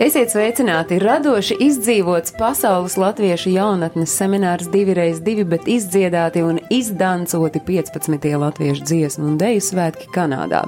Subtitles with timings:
[0.00, 0.96] Esiet sveicināti!
[0.96, 8.24] Radoši izdzīvots pasaules latviešu jaunatnes seminārs 2x2, bet izdziedāti un izdancoti 15.
[8.40, 10.62] latviešu dziesmu un deju svētki Kanādā.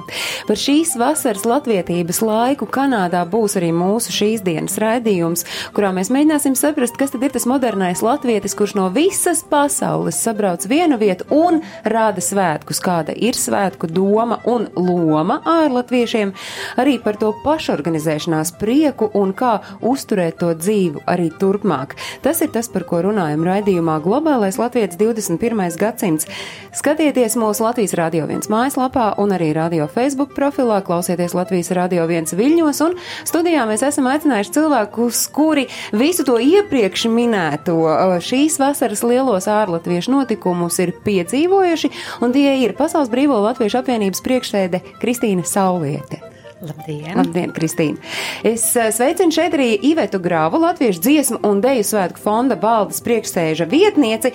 [0.45, 6.53] Par šīs vasaras latvietības laiku Kanādā būs arī mūsu šīs dienas raidījums, kurā mēs mēģināsim
[6.53, 11.62] saprast, kas tad ir tas modernais latvietis, kurš no visas pasaules sabrauc vienu vietu un
[11.89, 16.37] rāda svētkus, kāda ir svētku doma un loma ārlatviešiem,
[16.85, 21.94] arī par to pašorganizēšanās prieku un kā uzturēt to dzīvu arī turpmāk.
[22.25, 25.62] Tas ir tas, par ko runājam raidījumā Globālais Latvijas 21.
[25.79, 26.26] gadsimts.
[26.75, 32.34] Skatieties mūsu Latvijas Rādio 1 mājaslapā un arī Radio Facebook profilā, klausieties Latvijas Rādio 1
[32.39, 37.78] viļņos, un studijā mēs esam aicinājuši cilvēkus, kuri visu to iepriekš minēto
[38.25, 41.93] šīs vasaras lielos ārlatviešu notikumus ir piedzīvojuši,
[42.25, 46.31] un tie ir Pasaules Brīvo Latviešu apvienības priekšsēde Kristīna Sauliete.
[46.63, 47.17] Labdien!
[47.19, 47.99] Labdien, Kristīna!
[48.47, 54.31] Es sveicinu šeit arī Ivetu Grāvu, Latviešu dziesmu un deju svētku fonda baldas priekšsēža vietnieci,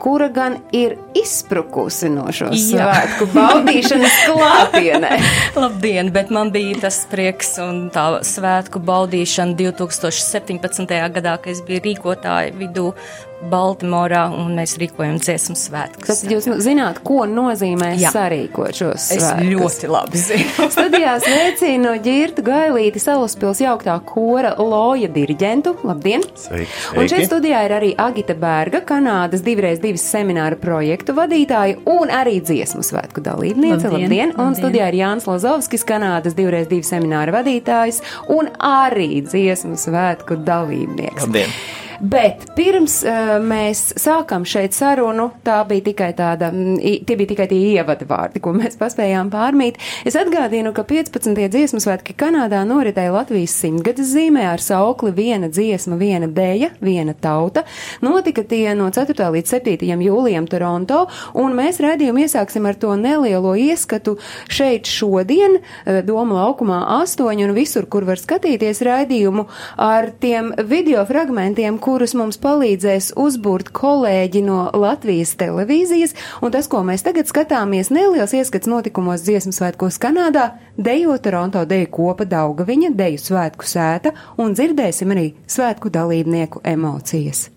[0.00, 5.14] kura gan ir izsprukusi no šo svētku baudīšanas klātienē.
[5.60, 10.86] Labdien, bet man bija tas prieks un tā svētku baudīšana 2017.
[11.16, 12.92] gadā, kad es biju rīkotāja vidū
[13.40, 16.08] Baltimorā, un mēs rīkojam dziesmu svētkus.
[16.10, 18.12] Tad jūs zināt, ko nozīmē Jā.
[18.12, 19.30] sarīkot šos svētkus?
[19.30, 20.66] Es ļoti labi zinu.
[20.74, 25.78] Studijā sveicinu Ģirtu Gailīti, Salaspils jauktā kora loja diriģentu.
[25.88, 26.24] Labdien!
[26.36, 26.68] Sveiki!
[27.00, 32.38] Un šeit studijā ir arī Agita Bērga, Kanādas divreiz divas semināra projektu vadītāja un arī
[32.44, 33.90] dziesmu svētku dalībniece.
[33.90, 34.06] Labdien!
[34.06, 34.34] labdien.
[34.36, 34.58] Un labdien.
[34.60, 41.26] studijā ir Jānis Lazovskis, Kanādas divreiz divas semināra vadītājs un arī dziesmu svētku dalībnieks.
[41.26, 41.54] Labdien!
[42.00, 47.58] Bet pirms uh, mēs sākam šeit sarunu, tā bija tikai tāda, tie bija tikai tie
[47.74, 49.76] ievada vārdi, ko mēs paspējām pārmīt.
[50.08, 51.36] Es atgādinu, ka 15.
[51.52, 57.66] dziesmu svētki Kanādā noritēja Latvijas simtgades zīmē ar saukli viena dziesma, viena dēja, viena tauta.
[58.00, 59.28] Notika tie no 4.
[59.36, 59.92] līdz 7.
[60.06, 61.02] jūlijam Toronto,
[61.36, 64.16] un mēs redzējumu iesāksim ar to nelielo ieskatu
[64.48, 65.60] šeit šodien,
[66.08, 69.44] Doma laukumā 8 un visur, kur var skatīties raidījumu
[69.84, 76.14] ar tiem video fragmentiem, kurus mums palīdzēs uzbūrt kolēģi no Latvijas televīzijas,
[76.44, 81.90] un tas, ko mēs tagad skatāmies, neliels ieskats notikumos dziesmu svētkos Kanādā, dejo Toronto deju
[81.96, 87.48] kopa Daugaviņa, deju svētku sēta, un dzirdēsim arī svētku dalībnieku emocijas.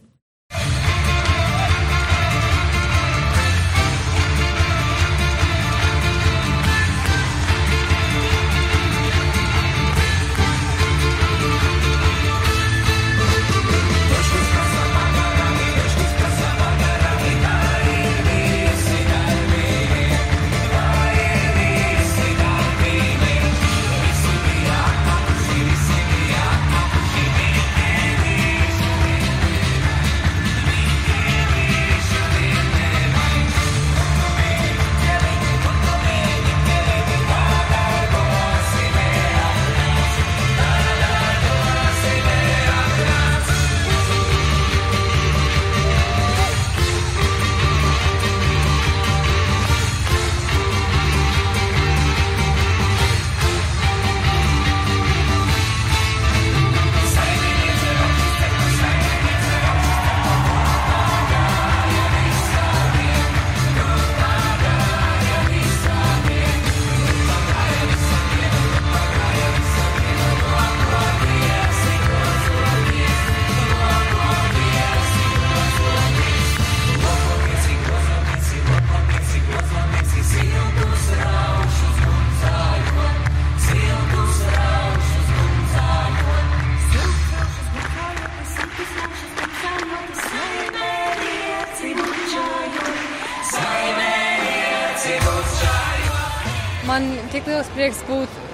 [0.54, 0.93] prieks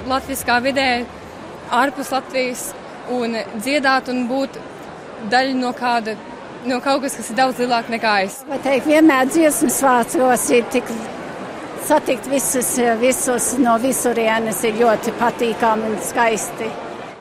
[0.09, 0.89] latviskā vidē,
[1.71, 2.65] ārpus Latvijas
[3.13, 4.59] un dziedāt un būt
[5.31, 6.17] daļa no kāda.
[6.67, 8.41] No kaut kas, kas ir daudz lielāks nekā es.
[8.49, 10.89] Man teikt, vienmēr dziesmu svētkos ir tik
[11.87, 16.67] satikt visus, visus no visurienes ir ļoti patīkami un skaisti.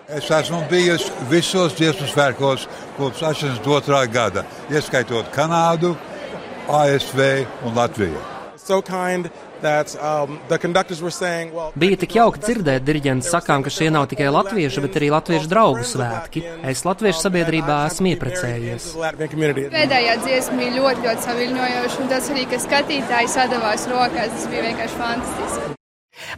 [0.08, 4.02] Es esmu bijis visos dziesmu svētkos kopš 82.
[4.12, 5.94] gada, ieskaitot Kanādu,
[6.69, 7.20] ASV
[7.69, 8.20] un Latviju.
[8.56, 9.31] So kind
[9.63, 13.91] that um, the conductors were saying, well, Bija tik jauki dzirdēt diriģentu sakām, ka šie
[13.95, 16.45] nav tikai latviešu, bet arī latviešu draugu svētki.
[16.67, 18.15] Es latviešu sabiedrībā esmu
[19.29, 19.69] community.
[19.73, 24.69] Pēdējā dziesma bija ļoti, ļoti saviļņojoša, un tas arī, ka skatītāji sadavās rokās, tas bija
[24.71, 25.78] vienkārši fantastiski.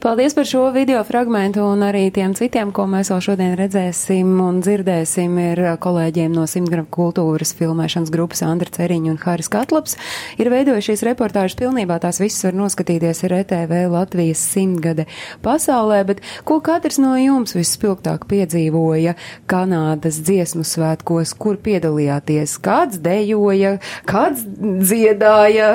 [0.00, 4.61] Paldies par šo video fragmentu un arī tiem citiem, ko mēs vēl šodien redzēsim un
[4.61, 9.97] dzirdēsim, ir kolēģiem no Simtgram kultūras filmēšanas grupas Andra Ceriņa un Haris Katlaps.
[10.41, 15.09] Ir veidojušies reportāžas pilnībā, tās visas var noskatīties ir ETV Latvijas simtgade
[15.44, 19.17] pasaulē, bet ko katrs no jums vispilgtāk piedzīvoja
[19.50, 23.79] Kanādas dziesmu svētkos, kur piedalījāties, kāds dejoja,
[24.09, 24.44] kāds
[24.85, 25.75] dziedāja?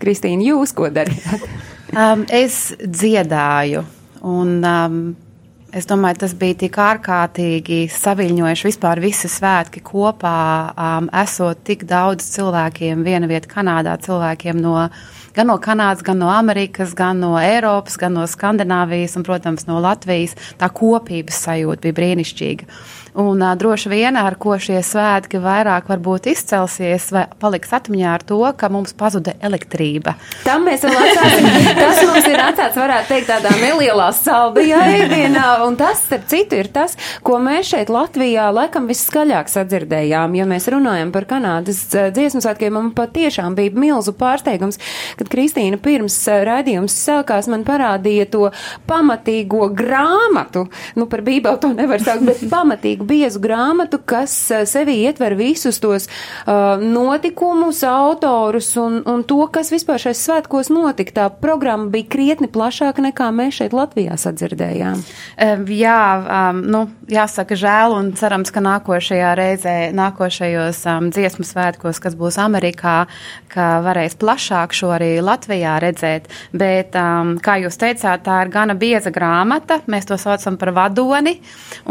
[0.00, 1.48] Kristīna, jūs ko darījāt?
[1.96, 3.80] Um, es dziedāju,
[4.28, 4.96] un um,
[5.72, 10.34] es domāju, tas bija tik ārkārtīgi saviņojuši vispār visi svētki kopā,
[10.76, 14.74] um, esot tik daudz cilvēkiem viena vieta Kanādā, cilvēkiem no,
[15.32, 19.80] gan no Kanādas, gan no Amerikas, gan no Eiropas, gan no Skandināvijas un, protams, no
[19.80, 20.36] Latvijas.
[20.60, 22.68] Tā kopības sajūta bija brīnišķīga.
[23.16, 28.24] Un uh, droši vien ar ko šie svētki vairāk varbūt izcelsies vai paliks atmiņā ar
[28.28, 30.12] to, ka mums pazuda elektrība.
[30.44, 31.48] Tam mēs vēl atstāsim.
[31.80, 35.46] Tas mums ir atstāts, varētu teikt, tādā nelielā saldajā ēdienā.
[35.64, 40.36] Un tas, starp citu, ir tas, ko mēs šeit Latvijā laikam viskaļāk sadzirdējām.
[40.36, 44.80] Ja mēs runājam par Kanādas dziesmu svētkiem, man patiešām bija milzu pārsteigums,
[45.16, 48.44] kad Kristīna pirms raidījums sākās man parādīja to
[48.88, 50.66] pamatīgo grāmatu.
[51.00, 54.34] Nu, par bībeli to nevar saukt, bet pamatīgu biezu grāmatu, kas
[54.68, 61.14] sevī ietver visus tos uh, notikumus, autorus un, un to, kas vispār šais svētkos notika.
[61.16, 65.02] Tā programma bija krietni plašāka nekā mēs šeit Latvijā sadzirdējām.
[65.02, 72.00] Um, jā, um, nu, jāsaka žēl un cerams, ka nākošajā reizē, nākošajos um, dziesmu svētkos,
[72.02, 72.98] kas būs Amerikā,
[73.52, 76.28] ka varēs plašāk šo arī Latvijā redzēt.
[76.56, 81.36] Bet, um, kā jūs teicāt, tā ir gana bieza grāmata, mēs to saucam par vadoni,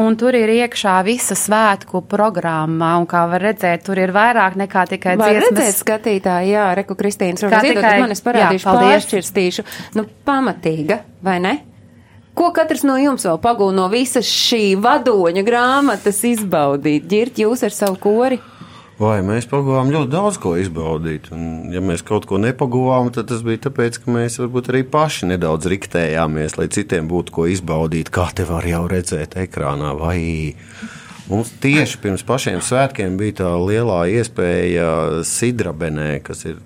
[0.01, 4.83] un tur ir iekšā visa svētku programma, un kā var redzēt, tur ir vairāk nekā
[4.95, 5.51] tikai Var dziesmas.
[5.53, 9.65] redzēt skatītāji, jā, Reku Kristīnas, varbūt tikai- iedod man, es parādīšu, jā, pāršķirstīšu.
[9.95, 11.55] Nu, pamatīga, vai ne?
[12.35, 17.05] Ko katrs no jums vēl pagūna no visas šī vadoņa grāmatas izbaudīt?
[17.07, 18.41] Ģirt jūs ar savu kori?
[18.95, 21.27] Vai mēs pagavām ļoti daudz ko izbaudīt.
[21.35, 25.33] Un, ja mēs kaut ko nepagavām, tad tas bija tāpēc, ka mēs varbūt arī paši
[25.33, 29.91] nedaudz riktējāmies, lai citiem būtu ko izbaudīt, kā te var jau redzēt ekrānā.
[29.99, 30.55] Vai
[31.27, 34.87] mums tieši pirms pašiem svētkiem bija tā lielā iespēja
[35.27, 36.63] Sidrabenē, kas ir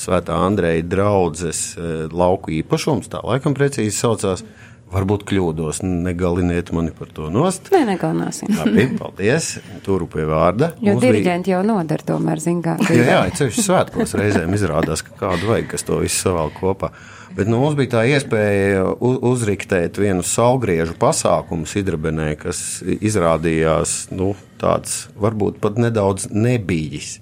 [0.00, 1.74] Svētā Andreja draudzes
[2.08, 4.46] lauku īpašums, tā laikam precīzi saucās.
[4.90, 7.68] Varbūt kļūdos, negaliniet mani par to nost.
[7.70, 8.50] Nē, negalināsim.
[8.58, 9.52] Labi, paldies.
[9.86, 10.72] Turu pie vārda.
[10.82, 12.74] Jo Mums bija- diriģenti jau nodara tomēr, zin kā.
[12.90, 16.90] Jā, jā ceļš svētkos reizēm izrādās, ka kādu vajag, kas to visu savēl kopā.
[17.36, 24.32] Bet nu, mums bija tā iespēja u- uzriktēt vienu saulgriežu pasākumu Sidrabenē, kas izrādījās nu,
[24.58, 27.20] tāds varbūt pat nedaudz nebijis.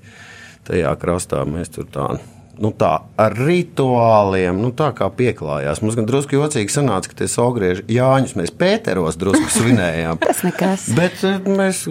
[0.64, 2.08] Tajā krastā mēs tur tā.
[2.58, 2.90] Nu tā,
[3.20, 5.78] ar rituāliem, nu tā kā pieklājās.
[5.84, 10.18] Mums gan drusku jocīgi sanāca, ka tie saulgrieži Jāņus mēs Pēteros drusku svinējām.
[10.26, 10.88] Tas nekas.
[10.98, 11.84] Bet eh, mēs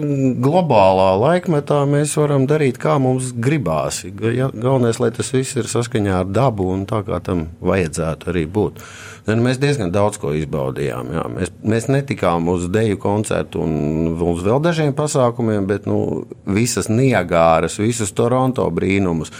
[0.44, 4.02] globālā laikmetā mēs varam darīt, kā mums gribās.
[4.04, 8.44] Ja, galvenais, lai tas viss ir saskaņā ar dabu un tā, kā tam vajadzētu arī
[8.58, 8.84] būt.
[9.28, 11.10] Un mēs diezgan daudz ko izbaudījām.
[11.12, 11.24] Jā.
[11.32, 17.76] Mēs, mēs netikām uz deju koncertu un uz vēl dažiem pasākumiem, bet nu, visas Niagāras,
[17.82, 19.32] visus Toronto brīnumus,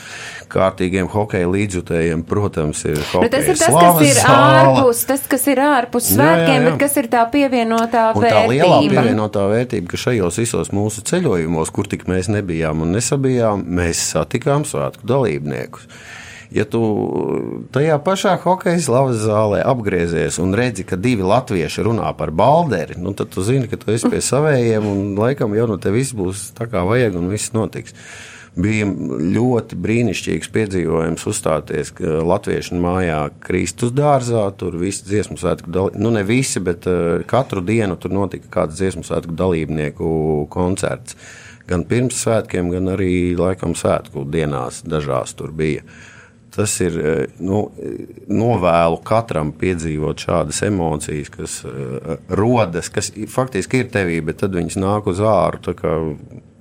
[0.53, 5.47] kārtīgiem hokeja līdzjutējiem, protams, ir Bet hokeja tas ir tas, kas ir ārpus, tas, kas
[5.53, 6.67] ir ārpus Jā, jā, svētkiem, jā.
[6.69, 8.95] bet kas ir tā pievienotā Un tā lielā vērtība.
[8.95, 14.65] pievienotā vērtība, ka šajos visos mūsu ceļojumos, kur tik mēs nebijām un nesabijām, mēs satikām
[14.69, 15.89] svētku dalībniekus.
[16.49, 16.81] Ja tu
[17.77, 23.13] tajā pašā hokeja slavas zālē apgriezies un redzi, ka divi latvieši runā par balderi, nu,
[23.13, 26.65] tad tu zini, ka tu esi pie savējiem un laikam jau no tevis būs tā
[26.73, 27.93] kā vajag un viss notiks.
[28.59, 34.49] Bija ļoti brīnišķīgs piedzīvojums uzstāties Latviešu mājā Kristus dārzā.
[34.59, 38.81] Tur viss dziesmu svētku dalībnieku, nu ne visi, bet uh, katru dienu tur notika kāds
[38.81, 40.11] dziesmu svētku dalībnieku
[40.51, 41.15] koncerts.
[41.69, 45.85] Gan pirms svētkiem, gan arī laikam svētku dienās dažās tur bija.
[46.59, 47.61] Tas ir eh, nu,
[48.27, 54.81] novēlu katram piedzīvot šādas emocijas, kas uh, rodas, kas faktiski ir tevī, bet tad viņas
[54.81, 55.63] nāk uz āru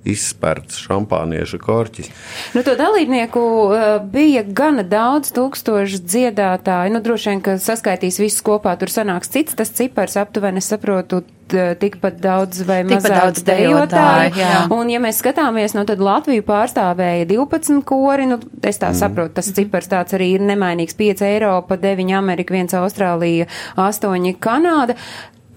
[0.08, 2.10] izspērts šampānieša korķis.
[2.56, 6.94] Nu, to dalībnieku uh, bija gana daudz tūkstoši dziedātāji.
[6.94, 12.18] Nu, droši vien, ka saskaitīs visus kopā, tur sanāks cits tas cipars aptuveni, saprotu, tikpat
[12.20, 14.52] daudz vai Tikpat mazāk daudz dejotāju, jā.
[14.74, 18.98] Un, ja mēs skatāmies, nu, tad Latviju pārstāvēja 12 kori, nu, es tā mm.
[19.00, 23.48] saprotu, tas cipars tāds arī ir nemainīgs 5 Eiropa, 9 Amerika, 1 Austrālija,
[23.80, 24.98] 8 Kanāda.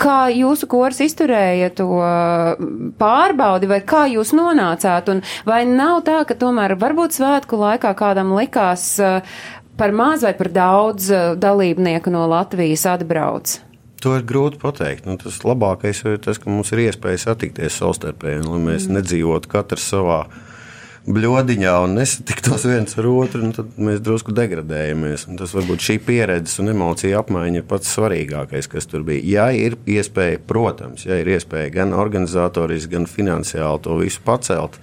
[0.02, 1.88] Kā jūsu kurs izturēja to
[2.98, 8.34] pārbaudi, vai kā jūs nonācāt, un vai nav tā, ka tomēr varbūt svētku laikā kādam
[8.34, 9.20] likās uh,
[9.78, 13.60] par maz vai par daudz uh, dalībnieku no Latvijas atbrauc?
[14.02, 15.06] To ir grūti pateikt.
[15.06, 18.98] Nu, tas labākais ir tas, ka mums ir iespēja satikties savstarpēji, lai mēs mm.
[18.98, 20.24] nedzīvotu katrs savā
[21.08, 25.26] bludiņā un nesatiktos viens ar otru, nu, tad mēs drusku degradējamies.
[25.32, 29.24] Un tas varbūt šī pieredze un emocija apmaiņa ir pats svarīgākais, kas tur bija.
[29.26, 34.78] Ja ir iespēja, protams, ja ir iespēja gan organizatoriski, gan finansiāli to visu pacelt,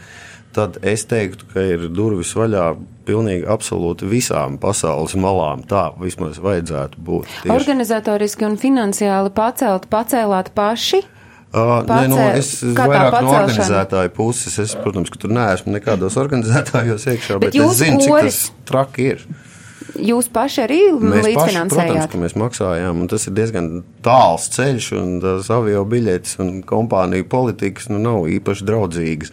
[0.56, 2.72] tad es teiktu, ka ir durvis vaļā
[3.08, 5.62] pilnīgi absolūti visām pasaules malām.
[5.68, 7.30] Tā vismaz vajadzētu būt.
[7.44, 7.54] Tieši.
[7.54, 11.04] Organizatoriski un finansiāli pacelt, pacēlāt paši?
[11.48, 14.58] Uh, nē, nu, Pacē- es vairāk no organizētāju puses.
[14.60, 19.06] Es, protams, ka tur neesmu nekādos organizētājos iekšā, Bet bet, es zinu, cik tas traki
[19.14, 19.22] ir.
[19.98, 22.10] Jūs paši arī Mēs paši, protams, līdzfinansējāt?
[22.12, 23.70] ka mēs maksājām, un tas ir diezgan
[24.04, 29.32] tāls ceļš, un tās avio biļetes un kompāniju politikas nu, nav īpaši draudzīgas.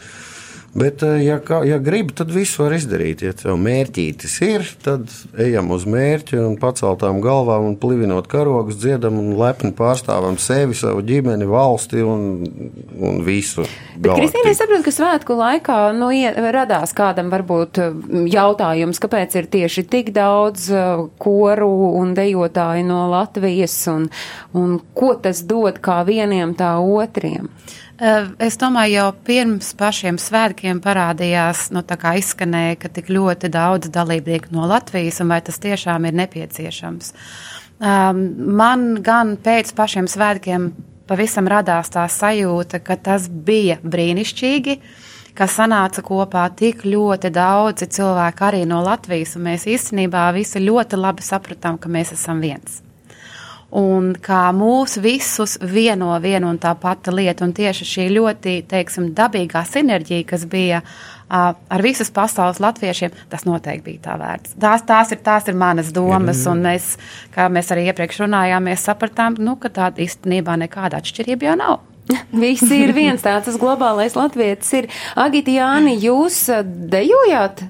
[0.75, 3.21] Bet, eh, ja, kā- ja gribi, tad visu var izdarīt.
[3.23, 5.07] Ja tev mērķītis ir, tad
[5.39, 10.99] ejam uz mērķi un paceltām galvām un plivinot karogus, dziedam un lepni pārstāvam sevi, savu
[11.01, 12.25] ģimeni, valsti un,
[12.99, 13.63] un visu.
[13.95, 16.11] Bet, Kristīne, es saprotu, ka svētku laikā nu,
[16.51, 23.05] radās kādam varbūt mm, jautājums, kāpēc ir tieši tik daudz uh, koru un dejotāju no
[23.15, 24.09] Latvijas un,
[24.51, 27.47] un ko tas dod kā vieniem, tā otriem.
[27.95, 33.47] Eh, Es domāju, jau pirms pašiem svētkiem parādījās, nu, tā kā izskanēja, ka tik ļoti
[33.47, 37.13] daudz dalībnieku no Latvijas, un vai tas tiešām ir nepieciešams.
[37.79, 38.19] Um,
[38.59, 40.73] man gan pēc pašiem svētkiem
[41.07, 44.79] pavisam radās tā sajūta, ka tas bija brīnišķīgi,
[45.35, 50.99] ka sanāca kopā tik ļoti daudzi cilvēki arī no Latvijas, un mēs īstenībā visi ļoti
[50.99, 52.84] labi sapratām, ka mēs esam viens
[53.75, 57.45] un kā mūs visus vieno viena un tā pati lieta.
[57.45, 63.45] Un tieši šī ļoti, teiksim, dabīgā sinerģija, kas bija uh, ar visas pasaules latviešiem, tas
[63.47, 64.55] noteikti bija tā vērts.
[64.61, 66.95] Tās, tās, ir, tās ir manas domas, un mēs,
[67.35, 71.83] kā mēs arī iepriekš runājām, mēs sapratām, nu, ka tāda īstenībā nekāda atšķirība jau nav.
[72.45, 74.91] Visi ir viens tāds, globālais latvietis ir.
[75.17, 76.45] Agita Jāni, jūs
[76.91, 77.65] dejojāt?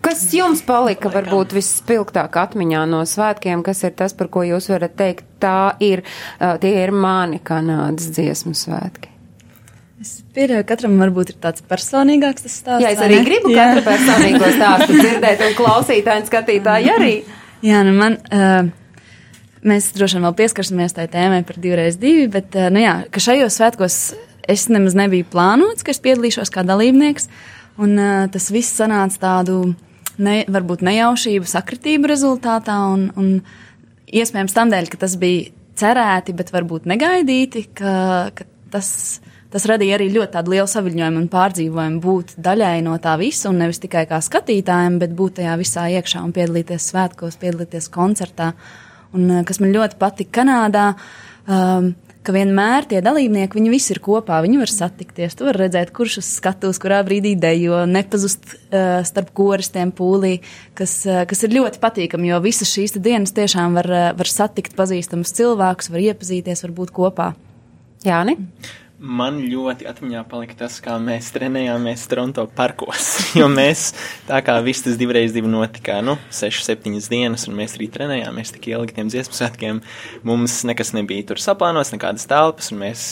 [0.00, 4.96] Kas jums palika varbūt visspilgtāk atmiņā no svētkiem, kas ir tas, par ko jūs varat
[4.96, 6.02] teikt, tā ir,
[6.40, 9.10] tie ir mani Kanādas dziesmu svētki?
[10.00, 12.84] Pieļauju, katram varbūt ir tāds personīgāks tas stāsts.
[12.86, 13.66] Jā, es arī gribu Jā.
[13.68, 17.12] katru personīgo stāstu dzirdēt, un klausītāji un skatītāji arī.
[17.66, 18.70] Jā, nu man, uh,
[19.66, 23.20] mēs droši vien vēl pieskarsimies tai tēmai par divreiz divi, bet, uh, nu jā, ka
[23.20, 23.98] šajos svētkos
[24.48, 27.28] es nemaz nebiju plānots, ka es piedalīšos kā dalībnieks,
[27.84, 29.60] un uh, tas viss sanāca tādu,
[30.18, 33.32] ne, varbūt nejaušību, sakritību rezultātā, un, un
[34.10, 35.50] iespējams tam dēļ, ka tas bija
[35.80, 37.94] cerēti, bet varbūt negaidīti, ka,
[38.36, 38.90] ka tas,
[39.52, 43.82] tas radīja arī ļoti lielu saviņojumu un pārdzīvojumu būt daļai no tā visa, un nevis
[43.82, 48.52] tikai kā skatītājiem, bet būt tajā visā iekšā un piedalīties svētkos, piedalīties koncertā.
[49.16, 50.86] Un eh, kas man ļoti patika Kanādā,
[51.50, 51.92] um,
[52.26, 55.36] ka vienmēr tie dalībnieki, viņi visi ir kopā, viņi var satikties.
[55.38, 60.36] Tu vari redzēt, kurš uz skatuves, kurā brīdī dejo, nepazust uh, starp koristiem pūlī,
[60.78, 64.76] kas, uh, kas ir ļoti patīkami, jo visas šīs dienas tiešām var, uh, var satikt
[64.78, 67.32] pazīstamus cilvēkus, var iepazīties, var būt kopā.
[68.04, 68.36] Jāni?
[69.00, 73.06] Man ļoti atmiņā palika tas, kā mēs trenējāmies Toronto parkos.
[73.38, 73.94] Jo mēs
[74.28, 78.52] tā kā viss tas divreiz divi notika, nu, 6, 7 dienas, un mēs arī trenējāmies
[78.52, 79.80] tik ilgi tiem dziesmu svētkiem.
[80.28, 83.06] Mums nekas nebija tur saplānots, nekādas telpas, un mēs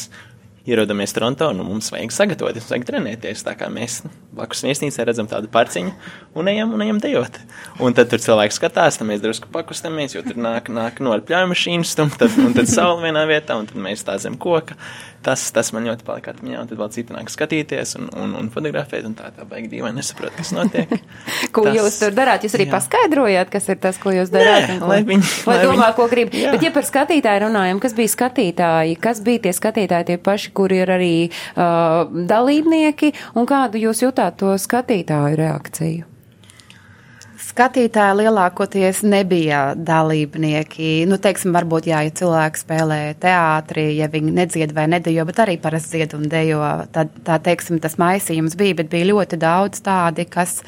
[0.69, 3.45] ierodamies Toronto, nu mums vajag sagatavoties, mums vajag trenēties.
[3.47, 4.03] Tā kā mēs
[4.37, 5.95] blakus viesnīcā redzam tādu parciņu
[6.37, 7.41] un ejam, un ejam dejot.
[7.81, 11.53] Un tad tur cilvēks skatās, tad mēs drusku pakustamies, jo tur nāk, nāk no pļauju
[11.55, 14.77] mašīnas, un tad, un tad saule vienā vietā, un tad mēs tā zem koka.
[15.23, 18.51] Tas, tas man ļoti palika atmiņā, un tad vēl citi nāk skatīties un, un, un
[18.55, 20.93] fotografēt, un tā tā baigi dīvaini nesaprot, kas notiek.
[21.55, 22.47] Ko Tas- jūs tur darāt?
[22.47, 22.71] Jūs arī jā.
[22.71, 22.75] jā.
[22.77, 24.69] paskaidrojāt, kas ir tas, ko jūs darāt?
[24.71, 26.31] Nē, un lai viņi- lai domā, viņi- ko grib?
[26.39, 26.53] Jā.
[26.55, 28.99] Bet, ja par skatītāju runājam, kas bija skatītāji?
[29.03, 33.13] Kas bija tie skatītāji, tie paši, kuri ir arī uh, dalībnieki?
[33.35, 36.07] Un kādu jūs jutāt to skatītāju reakciju?
[37.49, 41.07] Skatītāji lielākoties nebija dalībnieki.
[41.09, 45.57] Nu, teiksim, varbūt, jā, ja cilvēki spēlē teātrī, ja viņi nedzied vai nedejo, bet arī
[45.63, 46.61] parasti dzied un dejo,
[46.93, 50.59] tad, tā teiksim, tas maisījums bija, bet bija ļoti daudz tādi, kas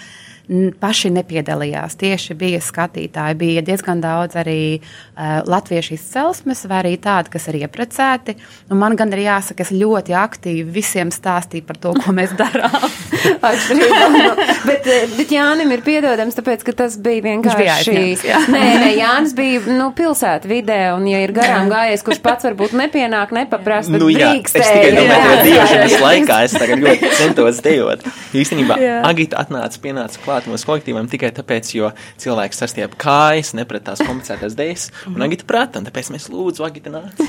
[0.80, 1.97] paši nepiedalījās.
[2.00, 7.61] Tieši bija skatītāji, bija diezgan daudz arī uh, latviešu izcelsmes, vai arī tādi, kas ir
[7.62, 8.37] ieprecēti.
[8.71, 12.76] Un man gan ir jāsaka, es ļoti aktīvi visiem stāstīju par to, ko mēs darām.
[14.69, 17.95] bet, bet Jānim ir piedodams, tāpēc, ka tas bija vienkārši.
[17.95, 22.49] Bija nē, nē, Jānis bija nu, pilsēta vidē, un ja ir garām gājies, kurš pats
[22.49, 24.64] varbūt nepienāk, nepaprast, tad nu, jā, drīkstēja.
[24.64, 28.07] Es tikai domāju, ka dejošanas laikā es tagad ļoti centos dejot.
[28.40, 28.78] Īstenībā
[29.11, 31.91] Agita atnāca, pienāca klāt mūsu kolektīvam tikai tāpēc, jo
[32.23, 36.93] cilvēks sastiep kājas, nepret tās komplicētās dejas, un Agita prata, un tāpēc mēs lūdzu, Agita
[36.95, 37.21] nāc.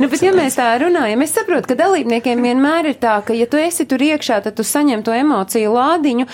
[0.00, 3.46] Nu, bet, ja mēs tā runājam, es saprotu, ka dalībniekiem vienmēr ir tā, ka, ja
[3.50, 6.28] tu esi tur iekšā, tad tu saņem to emociju lādiņu,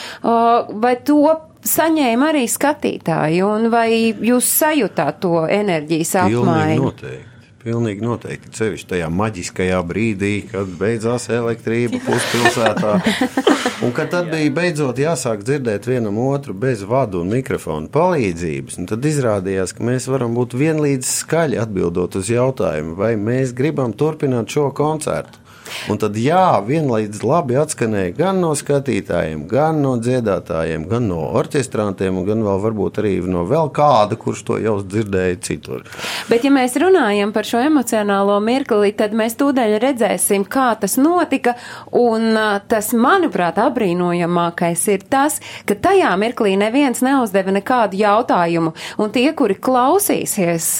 [0.82, 1.22] vai to
[1.68, 6.84] saņēma arī skatītāji, un vai jūs sajūtāt to enerģijas apmaiņu?
[6.84, 7.37] Noteikti.
[7.58, 8.52] Pilnīgi noteikti.
[8.54, 12.92] Ceļš tajā maģiskajā brīdī, kad beidzās elektrība puspilsētā.
[13.84, 19.10] Un kad tad bija beidzot jāsāk dzirdēt vienam otru bez vadu un mikrofona palīdzības, tad
[19.10, 24.70] izrādījās, ka mēs varam būt vienlīdz skaļi atbildot uz jautājumu, vai mēs gribam turpināt šo
[24.74, 25.47] koncertu.
[25.88, 32.22] Un tad, jā, vienlīdz labi atskanēja gan no skatītājiem, gan no dziedātājiem, gan no orķestrantiem,
[32.26, 35.84] gan vēl varbūt arī no vēl kāda, kurš to jau dzirdēja citur.
[36.28, 41.54] Bet, ja mēs runājam par šo emocionālo mirkli, tad mēs tūdaļ redzēsim, kā tas notika.
[41.96, 42.36] Un
[42.68, 48.74] tas, manuprāt, apbrīnojamākais ir tas, ka tajā mirklī neviens neuzdeva nekādu jautājumu.
[49.00, 50.70] Un tie, kuri klausīsies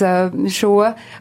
[0.59, 0.75] šo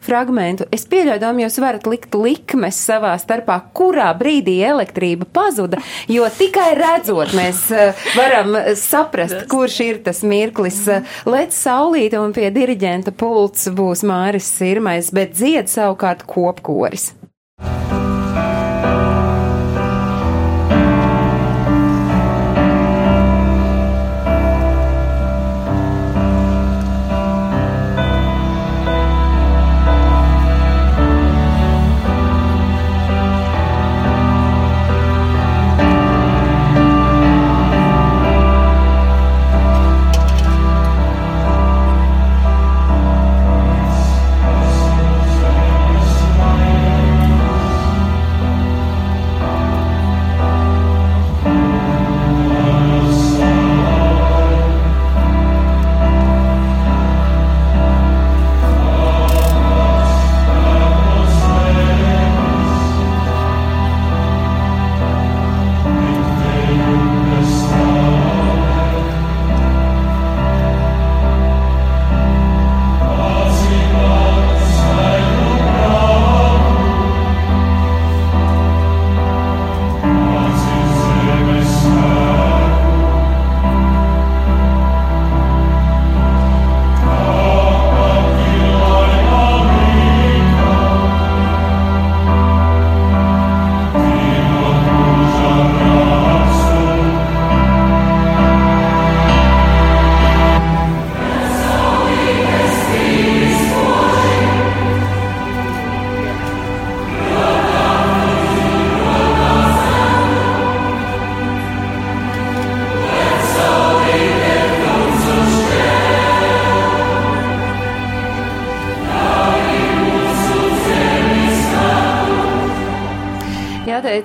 [0.05, 6.69] fragmentu, es pieļauju, jūs varat likt likmes savā starpā kurā brīdī elektrība pazuda, jo tikai
[6.77, 10.83] redzot mēs eh, varam saprast, kurš ir tas mirklis.
[11.27, 17.11] Lec saulīt un pie diriģenta pults būs Māris Sirmais, bet dzied savukārt kopkoris.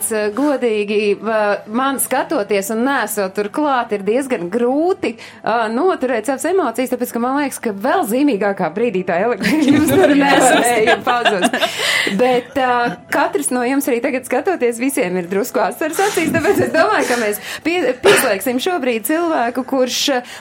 [0.02, 1.16] it's a good godīgi,
[1.72, 5.16] man skatoties un nesot tur klāt, ir diezgan grūti
[5.72, 10.14] noturēt savas emocijas, tāpēc, ka man liekas, ka vēl zīmīgākā brīdī tā elektrība jums tur
[10.14, 11.57] nevarēja pazust.
[12.18, 12.59] Bet
[13.12, 17.18] katrs no jums arī tagad skatoties, visiem ir drusku asaras acīs, tāpēc es domāju, ka
[17.22, 20.01] mēs pie, pieslēgsim šobrīd cilvēku, kurš,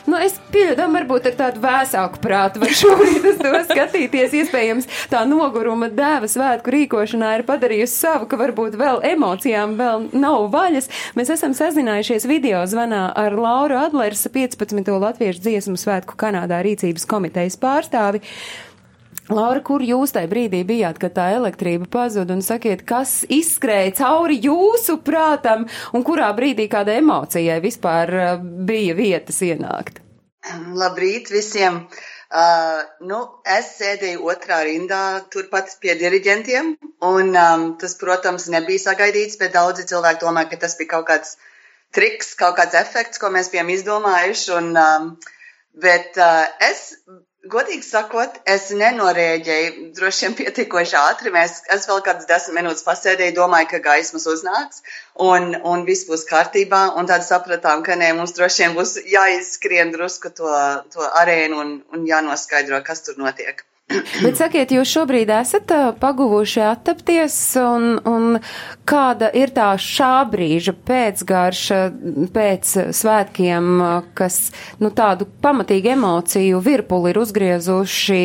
[0.10, 5.24] nu, es pieļauju, varbūt ar tādu vēsāku prātu var šobrīd uz to skatīties, iespējams, tā
[5.30, 10.90] noguruma dēva svētku rīkošanā ir padarījusi savu, ka varbūt vēl emocijām vēl nav vaļas.
[11.18, 14.92] Mēs esam sazinājušies video zvanā ar Lauru Adlers, 15.
[15.02, 18.24] latviešu dziesmu svētku Kanādā rīcības komitejas pārstāvi.
[19.32, 24.42] Laura, kur jūs tajā brīdī bijāt, kad tā elektrība pazuda un sakiet, kas izskrēja cauri
[24.44, 30.02] jūsu prātam un kurā brīdī kāda emocijai vispār uh, bija vietas ienākt?
[30.76, 31.86] Labrīt visiem!
[31.86, 35.02] Uh, nu, es sēdēju otrā rindā,
[35.34, 40.78] turpat pie diriģentiem, un um, tas, protams, nebija sagaidīts, bet daudzi cilvēki domā, ka tas
[40.80, 41.36] bija kaut kāds
[41.92, 44.48] triks, kaut kāds efekts, ko mēs bijām izdomājuši.
[44.60, 45.10] Un, um,
[45.84, 46.94] bet uh, es,
[47.50, 51.32] godīgi sakot, es nenorēģēju droši vien pietiekoši ātri.
[51.34, 54.84] Mēs, es vēl kādas desmit minūtes pasēdēju, domāju, ka gaismas uznāks
[55.16, 56.84] un, un viss būs kārtībā.
[57.00, 60.54] Un tad sapratām, ka nē, mums droši vien būs jāizskrien drusku to,
[60.94, 63.66] to arēnu un, un jānoskaidro, kas tur notiek.
[64.26, 68.38] Bet sakiet, jūs šobrīd esat paguvuši attapties, un, un
[68.90, 71.82] kāda ir tā šā brīža pēcgarša
[72.36, 73.72] pēc svētkiem,
[74.18, 74.40] kas,
[74.84, 78.22] nu, tādu pamatīgu emociju virpuli ir uzgriezuši,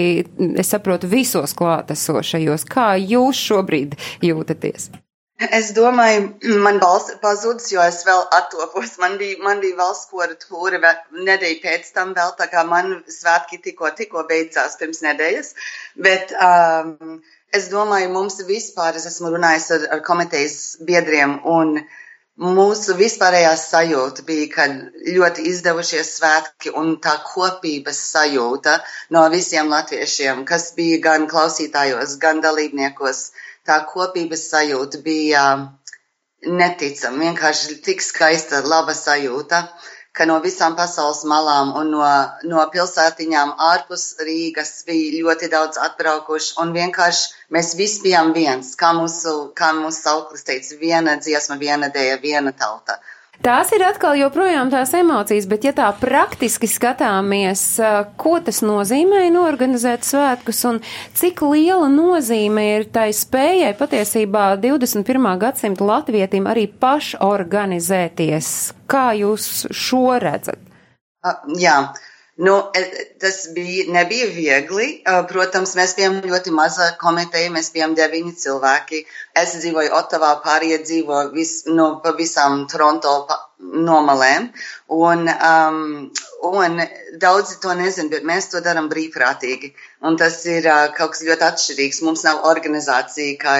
[0.61, 2.68] es saprotu, visos klātesošajos.
[2.70, 4.90] Kā jūs šobrīd jūtaties?
[5.37, 6.29] Es domāju,
[6.64, 8.94] man balss pazudis, jo es vēl attopos.
[9.03, 13.61] Man bija, man bija valsts kora tūri nedēļa pēc tam vēl, tā kā man svētki
[13.66, 15.53] tikko, tikko beidzās pirms nedēļas.
[16.07, 17.20] Bet um,
[17.53, 21.83] es domāju, mums vispār, es esmu runājis ar, ar komitejas biedriem un
[22.40, 24.66] mūsu vispārējā sajūta bija, ka
[25.18, 28.79] ļoti izdevušies svētki un tā kopības sajūta
[29.12, 33.22] no visiem latviešiem, kas bija gan klausītājos, gan dalībniekos.
[33.27, 35.42] Uh, tā kopības sajūta bija
[36.46, 37.22] neticama.
[37.24, 39.62] Vienkārši tik skaista, laba sajūta,
[40.16, 42.05] ka no visām pasaules malām un no,
[42.50, 46.55] no pilsētiņām ārpus Rīgas bija ļoti daudz atbraukuši.
[46.62, 51.92] Un vienkārši mēs visi bijām viens, kā mūsu, kā mūsu sauklis teica, viena dziesma, viena
[51.92, 53.00] dēja, viena tauta.
[53.44, 57.62] Tās ir atkal joprojām tās emocijas, bet ja tā praktiski skatāmies,
[58.18, 60.81] ko tas nozīmē norganizēt svētkus un
[61.16, 65.29] cik liela nozīme ir tai spējai patiesībā 21.
[65.42, 68.53] gadsimta latvietim arī pašorganizēties.
[68.90, 70.61] Kā jūs šo redzat?
[71.59, 71.79] Jā.
[72.37, 72.81] Nu, e,
[73.20, 74.88] tas bija, nebija viegli.
[75.31, 79.01] Protams, mēs bijām ļoti maza komiteja, mēs bijām deviņi cilvēki.
[79.42, 83.14] Es dzīvoju Otavā, pārējie dzīvo vis, no, pa visām Toronto
[83.59, 84.51] nomalēm.
[84.92, 86.11] Un, um,
[86.45, 86.81] un
[87.21, 89.73] daudzi to nezin, bet mēs to darām brīvprātīgi.
[90.07, 92.03] Un tas ir uh, kaut kas ļoti atšķirīgs.
[92.07, 93.55] Mums nav organizācija, kā,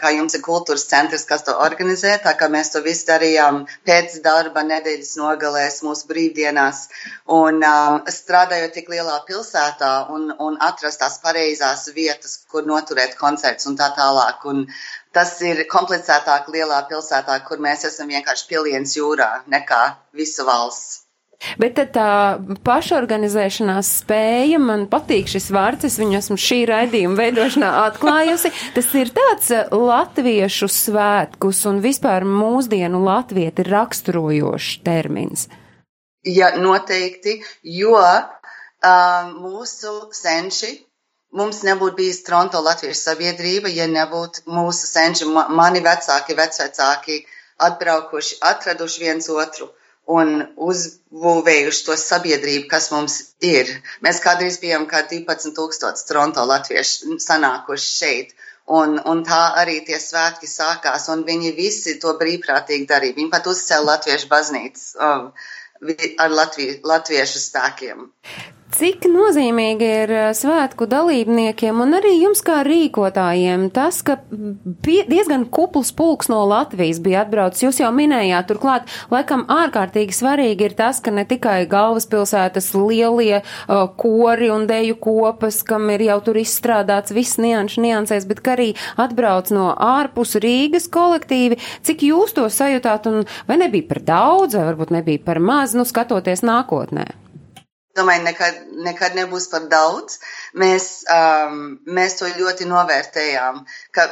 [0.00, 2.16] kā jums ir kultūras centrs, kas to organizē.
[2.24, 6.86] Tā kā mēs to visu darījām pēc darba, nedēļas nogalēs, mūsu brīvdienās.
[7.38, 13.70] Un um, strādājot tik lielā pilsētā un, un atrast tās pareizās vietas, kur noturēt koncerts
[13.70, 14.44] un tā tālāk.
[14.50, 14.66] Un,
[15.16, 19.82] tas ir komplicētāk lielā pilsētā, kur mēs esam vienkārši piliens jūrā nekā
[20.16, 21.02] visu valsts.
[21.60, 22.10] Bet tad tā
[22.64, 28.52] pašorganizēšanās spēja, man patīk šis vārds, es viņu esmu šī raidījuma veidošanā atklājusi.
[28.76, 35.46] Tas ir tāds eh, latviešu svētkus un vispār mūsdienu latvieti raksturojošs termins.
[36.26, 40.72] Ja, noteikti, jo uh, mūsu senči
[41.38, 47.20] mums nebūtu bijis Toronto Latviešu sabiedrība, ja nebūtu mūsu senči, mani vecāki, vecvecāki
[47.68, 49.70] atbraukuši, atraduši viens otru
[50.06, 53.70] un uzbūvējuši to sabiedrību, kas mums ir.
[54.06, 58.36] Mēs kādreiz bijām kā 12 tūkstoši Toronto Latviešu sanākuši šeit.
[58.66, 63.14] Un, un tā arī tie svētki sākās, un viņi visi to brīvprātīgi darīja.
[63.18, 65.28] Viņi pat uzcēla Latviešu baznīcas um,
[66.24, 68.08] ar Latviju, latviešu spēkiem.
[68.74, 75.92] Cik nozīmīgi ir eh, svētku dalībniekiem un arī jums kā rīkotājiem tas, ka diezgan kupls
[75.94, 77.62] pulks no Latvijas bija atbraucis.
[77.62, 83.86] Jūs jau minējāt, turklāt, laikam ārkārtīgi svarīgi ir tas, ka ne tikai galvaspilsētas lielie uh,
[83.96, 88.72] kori un deju kopas, kam ir jau tur izstrādāts viss nianšu niansēs, bet ka arī
[88.98, 91.60] atbrauc no ārpus Rīgas kolektīvi.
[91.86, 95.86] Cik jūs to sajūtāt un vai nebija par daudz, vai varbūt nebija par maz, nu
[95.86, 97.25] skatoties nākotnē?
[97.96, 100.18] Domāju, nekad, nekad nebūs par daudz.
[100.62, 103.62] Mēs, um, mēs to ļoti novērtējām,
[103.96, 104.06] ka,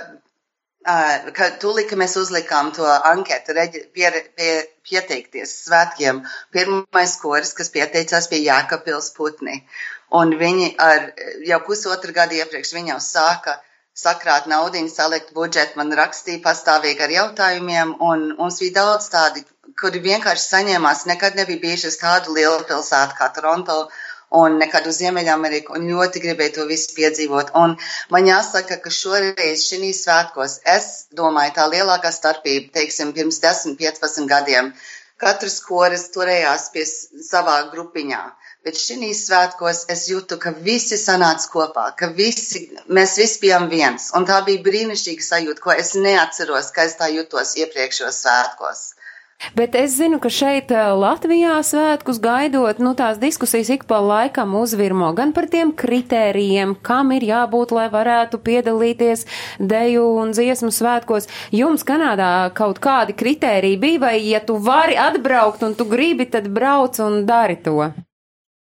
[0.87, 4.55] uh, ka tūlīt, ka mēs uzlikām to anketu, reģi, pie, pie,
[4.88, 9.62] pieteikties svētkiem, pirmais koris, kas pieteicās pie Jākapils Putni.
[10.14, 11.12] Un viņi ar,
[11.47, 13.59] jau pusotru gadu iepriekš viņi jau sāka
[13.94, 19.44] sakrāt naudu, salikt budžetu, man rakstīja pastāvīgi ar jautājumiem, un mums bija daudz tādi
[19.81, 23.79] kuri vienkārši saņēmās, nekad nebija bijuši uz tādu lielu pilsētu kā Toronto
[24.41, 27.53] un nekad uz Ziemeļameriku, un ļoti gribēju to visu piedzīvot.
[27.61, 27.77] Un
[28.15, 30.89] man jāsaka, ka šoreiz šī svētkos, es
[31.21, 34.73] domāju, tā lielākā starpība, teiksim, pirms 10, 15 gadiem,
[35.23, 38.25] katrs koris turējās pie savā grupiņā.
[38.65, 44.09] Bet šī svētkos es jūtu, ka visi sanāca kopā, ka visi, mēs visi bijām viens.
[44.17, 48.85] Un tā bija brīnišķīga sajūta, ko es neatceros, ka es tā jutos iepriekšējos svētkos.
[49.55, 54.55] Bet es zinu, ka šeit eh, Latvijā svētkus gaidot, nu tās diskusijas ik pa laikam
[54.59, 59.27] uzvirmo gan par tiem kritērijiem, kam ir jābūt, lai varētu piedalīties
[59.61, 61.29] deju un dziesmu svētkos.
[61.55, 66.49] Jums Kanādā kaut kādi kritēriji bija, vai ja tu vari atbraukt un tu gribi, tad
[66.49, 67.90] brauc un dari to?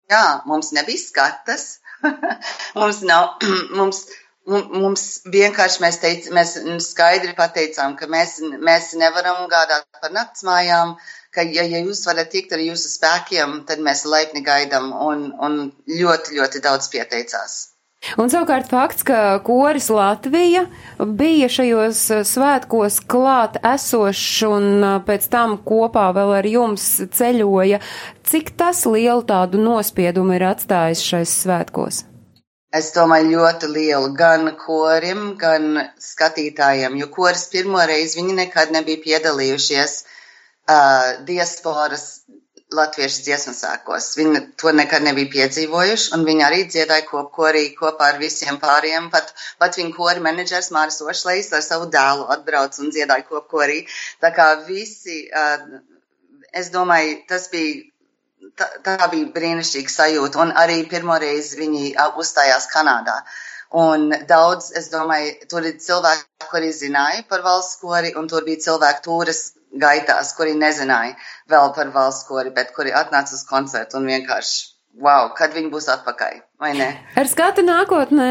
[0.09, 1.67] Jā, mums nebija skatas.
[2.79, 3.35] mums nav,
[3.77, 4.05] mums
[4.49, 6.55] Mums vienkārši mēs, teic, mēs
[6.87, 10.95] skaidri pateicām, ka mēs, mēs nevaram gādāt par naktsmājām,
[11.35, 15.59] ka, ja, ja jūs varat tikt ar jūsu spēkiem, tad mēs laipni gaidām un, un
[15.85, 17.59] ļoti, ļoti daudz pieteicās.
[18.15, 20.63] Un savukārt fakts, ka koris Latvija
[21.19, 26.85] bija šajos svētkos klāt esošs un pēc tam kopā vēl ar jums
[27.17, 27.81] ceļoja,
[28.23, 32.05] cik tas lielu tādu nospiedumu ir atstājis šais svētkos?
[32.77, 39.01] Es domāju, ļoti lielu gan korim, gan skatītājiem, jo koris pirmo reizi viņi nekad nebija
[39.05, 42.05] piedalījušies uh, diasporas
[42.69, 44.11] latviešu dziesmu sākos.
[44.19, 49.09] Viņi to nekad nebija piedzīvojuši, un viņi arī dziedāja kopkorī kopā ar visiem pāriem.
[49.15, 53.81] Pat, pat viņa kori menedžers Māris Ošlejs ar savu dēlu atbrauc un dziedāja kopkorī.
[54.21, 55.81] Tā kā visi, uh,
[56.53, 57.88] es domāju, tas bija
[58.59, 60.41] tā, tā bija brīnišķīga sajūta.
[60.43, 63.19] Un arī pirmoreiz viņi uzstājās Kanādā.
[63.79, 68.63] Un daudz, es domāju, tur ir cilvēki, kuri zināja par valsts kori, un tur bija
[68.65, 69.43] cilvēki tūras
[69.83, 71.13] gaitās, kuri nezināja
[71.53, 75.87] vēl par valsts kori, bet kuri atnāca uz koncertu un vienkārši wow, kad viņi būs
[75.93, 76.87] atpakaļ, vai ne?
[77.19, 78.29] Ar skatu nākotnē,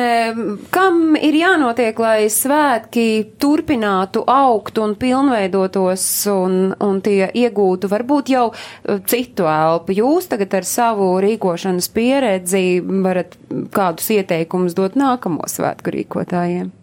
[0.74, 3.06] kam ir jānotiek, lai svētki
[3.40, 9.96] turpinātu augt un pilnveidotos un, un tie iegūtu varbūt jau uh, citu elpu?
[9.98, 13.38] Jūs tagad ar savu rīkošanas pieredzi varat
[13.74, 16.74] kādus ieteikumus dot nākamo svētku rīkotājiem?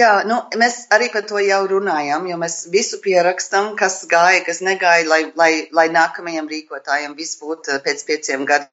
[0.00, 4.62] Jā, nu, mēs arī par to jau runājam, jo mēs visu pierakstam, kas gāja, kas
[4.64, 8.72] negāja, lai, lai, lai nākamajiem rīkotājiem viss būtu uh, pēc pieciem gadiem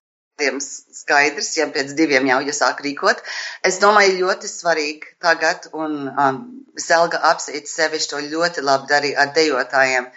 [0.63, 3.21] skaidrs, ja pēc diviem jau jāsāk rīkot.
[3.69, 6.41] Es domāju, ļoti svarīgi tagad, un um,
[6.79, 10.07] Selga apsīt sevišķi to ļoti labi darīja ar dejotājiem.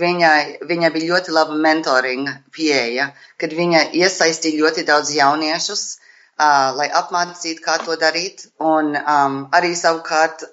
[0.00, 3.08] Viņai, viņa bija ļoti laba mentoringa pieeja,
[3.40, 9.72] kad viņa iesaistīja ļoti daudz jauniešus, uh, lai apmācītu, kā to darīt, un um, arī
[9.78, 10.44] savukārt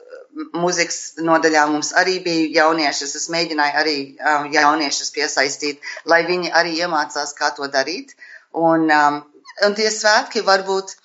[0.58, 3.10] mūzikas nodaļā mums arī bija jaunieši.
[3.20, 8.14] Es mēģināju arī um, jauniešus piesaistīt, lai viņi arī iemācās, kā to darīt.
[8.56, 9.20] Un, um,
[9.66, 10.96] un tie svētki varbūt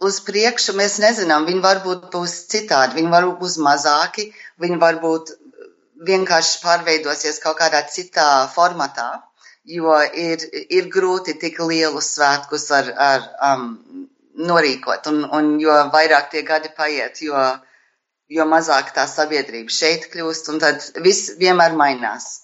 [0.00, 5.32] uz priekšu mēs nezinām, viņi varbūt būs citādi, viņi varbūt būs mazāki, viņi varbūt
[6.08, 9.10] vienkārši pārveidosies kaut kādā citā formatā,
[9.64, 13.66] jo ir, ir grūti tik lielus svētkus ar, ar um,
[14.40, 17.44] norīkot, un, un jo vairāk tie gadi paiet, jo,
[18.32, 22.38] jo mazāk tā sabiedrība šeit kļūst, un tad viss vienmēr mainās.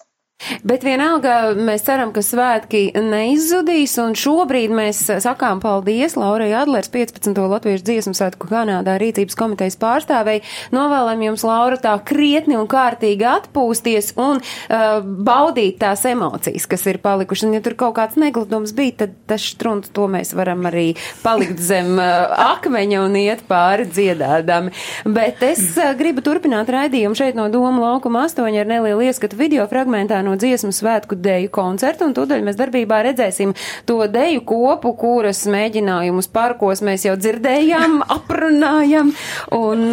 [0.61, 7.33] Bet vienalga mēs ceram, ka svētki neizzudīs, un šobrīd mēs sakām paldies Laurai Adlers 15.
[7.33, 10.43] Latviešu dziesmu svētku Kanādā rīcības komitejas pārstāvei.
[10.75, 17.01] Novēlam jums, Laura, tā krietni un kārtīgi atpūsties un uh, baudīt tās emocijas, kas ir
[17.01, 17.47] palikušas.
[17.49, 20.91] Un ja tur kaut kāds negludums bija, tad tas štrunts to mēs varam arī
[21.23, 24.75] palikt zem uh, akmeņa un iet pāri dziedādami.
[25.17, 29.65] Bet es uh, gribu turpināt raidījumu šeit no Doma laukuma 8 ar nelielu ieskatu video
[29.71, 33.53] fragmentā no dziesmu svētku deju koncertu, un tūdaļ mēs darbībā redzēsim
[33.89, 39.13] to deju kopu, kuras mēģinājumus parkos mēs jau dzirdējām, aprunājam,
[39.57, 39.85] un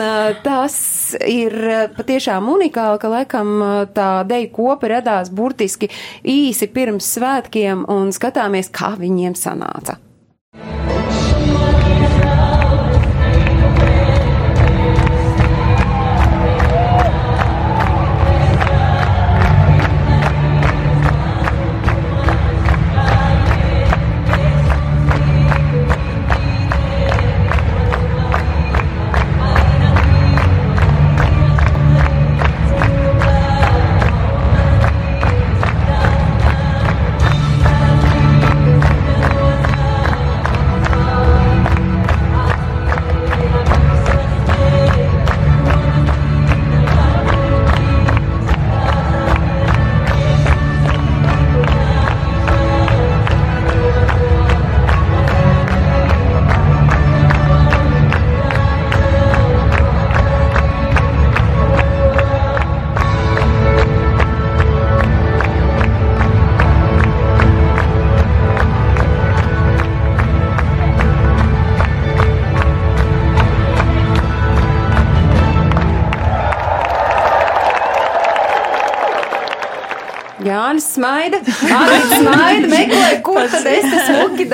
[0.44, 0.76] tas
[1.24, 1.56] ir
[1.96, 3.52] patiešām unikāli, ka laikam
[3.96, 5.90] tā deju kopa radās burtiski
[6.22, 10.03] īsi pirms svētkiem, un skatāmies, kā viņiem sanāca.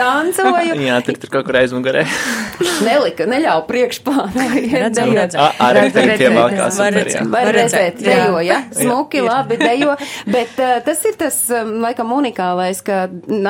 [0.01, 0.77] Dancoju.
[0.89, 2.05] Jā, tur tur kaut kur aizmugurē.
[2.87, 4.47] Nelika, neļauj priekšplānā.
[4.71, 5.45] Redzam, redzam.
[5.45, 8.47] Ā, ā, redz, arī pievalkās Var redzēt, var Var redzēt, dejo, jā.
[8.47, 8.59] ja?
[8.61, 9.95] Jā, Smuki, labi, dejo.
[10.31, 13.03] Bet uh, tas ir tas, um, laikam, unikālais, ka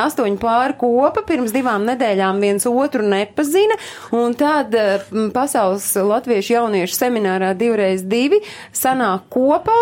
[0.05, 3.79] astoņu pāru kopa pirms divām nedēļām viens otru nepazina,
[4.17, 8.43] un tad uh, pasaules latviešu jauniešu seminārā divreiz divi
[8.77, 9.79] sanāk kopā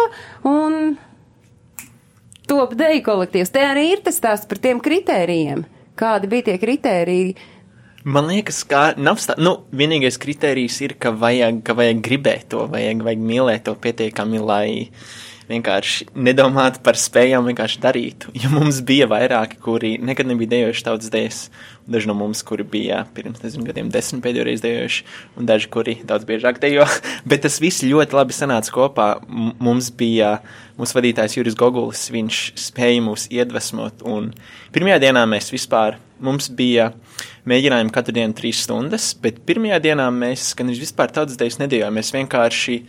[0.48, 0.96] un
[2.48, 3.52] top deju kolektīvs.
[3.52, 5.66] Te arī ir tas stāsts par tiem kritērijiem.
[5.98, 7.30] Kādi bija tie kritēriji?
[8.08, 12.62] Man liekas, ka nav tā, nu, vienīgais kriterijs ir, ka vajag, ka vajag gribēt to,
[12.70, 14.68] vajag, vajag mīlēt to pietiekami, lai
[15.48, 18.32] vienkārši nedomātu par spējām, vienkārši darītu.
[18.36, 21.40] Jo mums bija vairāki, kuri nekad nebija dejojuši tautas dēļas,
[21.88, 25.04] daži no mums, kuri bija pirms, nezinu, gadiem desmit pēdējo reizi dejojuši,
[25.40, 26.84] un daži, kuri daudz biežāk dejo,
[27.30, 29.08] bet tas viss ļoti labi sanāca kopā.
[29.28, 30.38] M mums bija
[30.78, 34.30] mūsu vadītājs Juris Gogulis, viņš spēja mūs iedvesmot, un
[34.74, 36.92] pirmajā dienā mēs vispār, mums bija
[37.48, 42.12] mēģinājumi katru dienu trīs stundas, bet pirmajā dienā mēs gan vispār tautas dēļas nedējām, mēs
[42.14, 42.82] vienkārši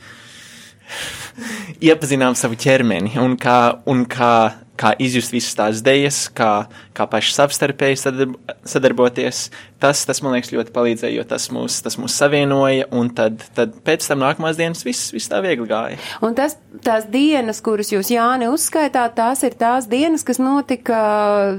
[1.83, 4.33] iepazinām savu ķermeni un kā, un kā,
[4.79, 9.47] kā izjust visas tās idejas, kā, kā paši savstarpēji sadarb sadarboties.
[9.79, 13.77] Tas, tas, man liekas, ļoti palīdzēja, jo tas mūs, tas mūs savienoja, un tad, tad
[13.87, 15.99] pēc tam nākamās dienas viss, viss tā viegli gāja.
[16.25, 20.99] Un tas, tās dienas, kuras jūs, Jāni, uzskaitāt, tās ir tās dienas, kas notika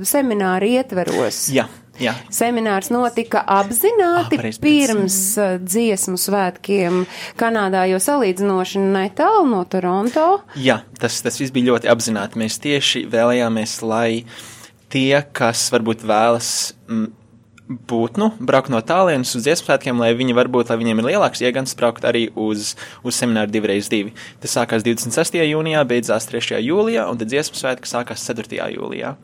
[0.09, 1.47] semināra ietveros.
[1.55, 1.69] Jā,
[2.03, 2.15] jā.
[2.33, 7.05] Seminārs notika apzināti Ah, pareizi, pirms uh, dziesmu svētkiem
[7.41, 10.27] Kanādā, jo salīdzinoši netālu no Toronto.
[10.61, 12.41] Jā, tas, tas viss bija ļoti apzināti.
[12.41, 14.25] Mēs tieši vēlējāmies, lai
[14.91, 16.51] tie, kas varbūt vēlas
[16.89, 17.20] mm,
[17.71, 21.43] būt, nu, braukt no tālienes uz dziesmu svētkiem, lai viņi varbūt, lai viņiem ir lielāks
[21.45, 22.75] iegans braukt arī uz,
[23.07, 24.15] uz semināru divreiz divi.
[24.43, 25.39] Tas sākās 26.
[25.47, 26.59] jūnijā, beidzās 3.
[26.67, 28.59] jūlijā, un tad dziesmu svētki sākās 4.
[28.75, 29.15] jūlijā.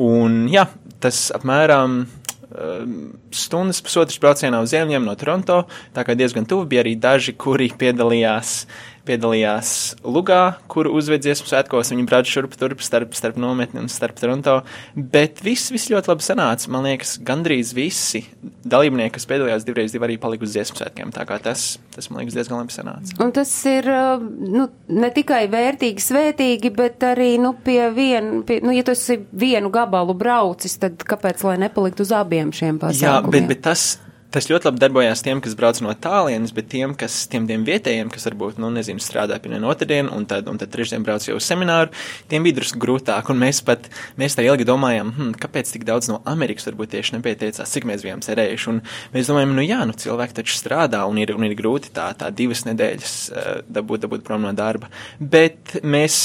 [0.00, 0.64] Un jā,
[1.04, 2.96] tas apmēram um,
[3.34, 7.68] stundas, pusotras braucienā uz ziemeļiem no Toronto, tā kā diezgan tuvu bija arī daži, kuri
[7.78, 8.62] piedalījās,
[9.08, 9.70] piedalījās
[10.06, 14.60] Lugā, kur uzved dziesmu svētkos, viņi brauc šurp turp starp, starp nometni un starp Toronto,
[14.94, 18.22] bet viss, viss ļoti labi sanāca, man liekas, gandrīz visi
[18.62, 22.22] dalībnieki, kas piedalījās divreiz divi arī palika uz dziesmu svētkiem, tā kā tas, tas man
[22.22, 23.16] liekas, diezgan labi sanāca.
[23.24, 28.60] Un tas ir uh, nu, ne tikai vērtīgi, svētīgi, bet arī nu, pie viena, pie,
[28.64, 32.86] nu, ja tu esi vienu gabalu braucis, tad kāpēc lai nepalikt uz abiem šiem Jā,
[32.86, 33.34] pasākumiem?
[33.34, 33.86] bet, bet tas,
[34.32, 38.10] tas ļoti labi darbojās tiem, kas brauc no tālienes, bet tiem, kas, tiem, tiem vietējiem,
[38.12, 41.48] kas varbūt, nu, nezinu, strādā pie otrdien, un tad, un tad trešdien brauc jau uz
[41.48, 41.92] semināru,
[42.30, 43.90] tiem bija drusku grūtāk, un mēs pat,
[44.20, 48.06] mēs tā ilgi domājām, hm, kāpēc tik daudz no Amerikas varbūt tieši nepieteicās, cik mēs
[48.06, 48.80] bijām cerējuši, un
[49.14, 52.32] mēs domājam, nu jā, nu cilvēki taču strādā, un ir, un ir grūti tā, tā
[52.34, 54.90] divas nedēļas uh, dabūt, dabūt prom no darba,
[55.20, 56.16] bet mēs,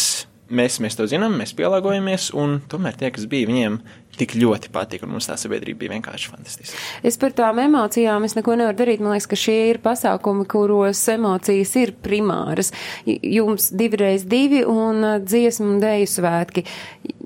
[0.48, 3.82] mēs, mēs to zinām, mēs pielāgojamies, un tomēr tie, kas bija, viņiem
[4.17, 6.82] tik ļoti patika, un mums tā sabiedrība bija vienkārši fantastiska.
[7.08, 9.03] Es par tām emocijām es neko nevaru darīt.
[9.03, 12.73] Man liekas, ka šie ir pasākumi, kuros emocijas ir primāras.
[13.06, 16.65] Jums divreiz divi un uh, dziesmu un dēju svētki.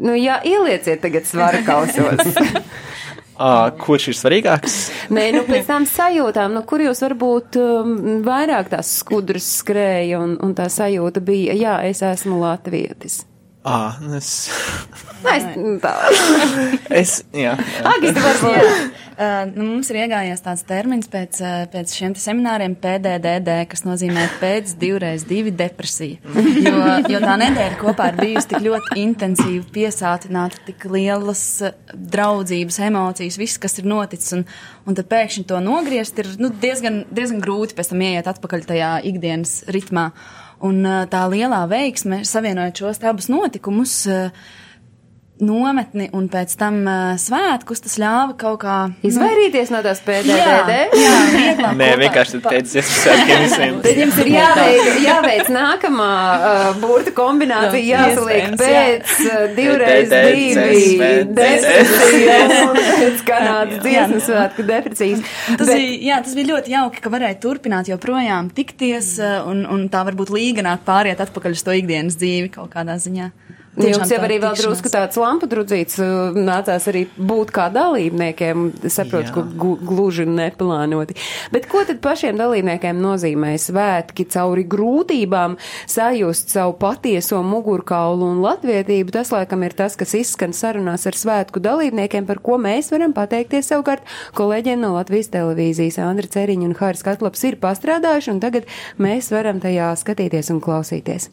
[0.02, 2.36] Nu, jā, ielieciet tagad svaru kausos.
[2.36, 4.78] Uh, kurš ir svarīgāks?
[5.14, 10.38] Nē, nu pēc tam sajūtām, nu kur jūs varbūt um, vairāk tās skudras skrēja un,
[10.44, 13.24] un tā sajūta bija, jā, es esmu latvietis.
[13.64, 14.50] Ah, es.
[15.22, 15.94] Nē, es, nu, tā.
[16.90, 17.54] es jā.
[17.86, 18.58] Agis, tu varbūt.
[18.58, 18.76] Jā.
[19.22, 24.24] Uh, nu, mums ir iegājies tāds termins pēc, uh, pēc šiem semināriem PDDD, kas nozīmē
[24.42, 26.18] pēc divreiz divi depresija.
[26.62, 26.74] Jo,
[27.12, 33.38] jo tā nedēļa kopā ir bijusi tik ļoti intensīva, piesātināta, tik lielas uh, draudzības, emocijas,
[33.38, 34.48] viss, kas ir noticis, un,
[34.90, 38.96] un tad pēkšņi to nogriezt ir nu, diezgan, diezgan grūti pēc tam ieiet atpakaļ tajā
[39.12, 40.10] ikdienas ritmā.
[40.68, 44.30] Un uh, tā lielā veiksme, savienojot šos abus notikumus, uh,
[45.42, 48.76] nometni un pēc tam uh, svētkus, tas ļāva kaut kā
[49.08, 50.30] Izvairīties no tās PDD.
[50.30, 50.60] Jā,
[50.94, 52.42] jā, Nē, vienkārši
[53.42, 53.80] visiem.
[53.84, 61.10] Tad jums ir jāveic, jāveic nākamā uh, burta kombinācija, Jā, jāsaliek pēc uh, divreiz divi
[61.42, 65.24] depresijas un pēc Kanādas dziesmu svētku depresijas.
[65.58, 69.66] Tas, Bet- bija, jā, tas bija ļoti jauki, ka varēja turpināt joprojām tikties uh, un,
[69.66, 73.32] un tā varbūt līganāk pāriet atpakaļ uz to ikdienas dzīvi kaut kādā ziņā.
[73.80, 78.66] Jums jau arī vēl drusku tāds lampu drudzīts uh, nācās arī būt kā dalībniekiem.
[78.92, 79.44] Saprotu, ka
[79.88, 81.16] gluži neplānoti.
[81.54, 85.56] Bet ko tad pašiem dalībniekiem nozīmē svētki cauri grūtībām,
[85.88, 89.16] sajust savu patieso mugurkaulu un latvietību?
[89.16, 93.72] Tas, laikam, ir tas, kas izskan sarunās ar svētku dalībniekiem, par ko mēs varam pateikties
[93.72, 94.04] savukārt
[94.36, 96.02] kolēģiem no Latvijas televīzijas.
[96.04, 98.68] Andra Ceriņa un Hāris Katlaps ir pastrādājuši, un tagad
[99.00, 101.32] mēs varam tajā skatīties un klausīties.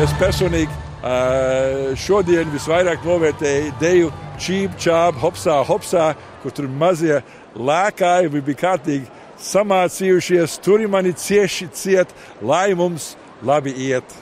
[0.00, 4.10] Es personīgi uh, šodien visvairāk novērtēju deju
[4.40, 7.18] čīp, čāp, hopsā, hopsā, kur tur mazie
[7.56, 9.10] lēkāji bija kārtīgi
[9.44, 13.14] samācījušies, tur mani cieši ciet, lai mums
[13.44, 14.16] labi iet.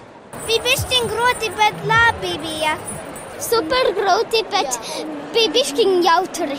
[0.49, 2.75] Bija bišķiņ grūti, bet labi bija.
[3.39, 4.83] Super grūti, bet
[5.35, 6.59] bija bišķiņ jautri.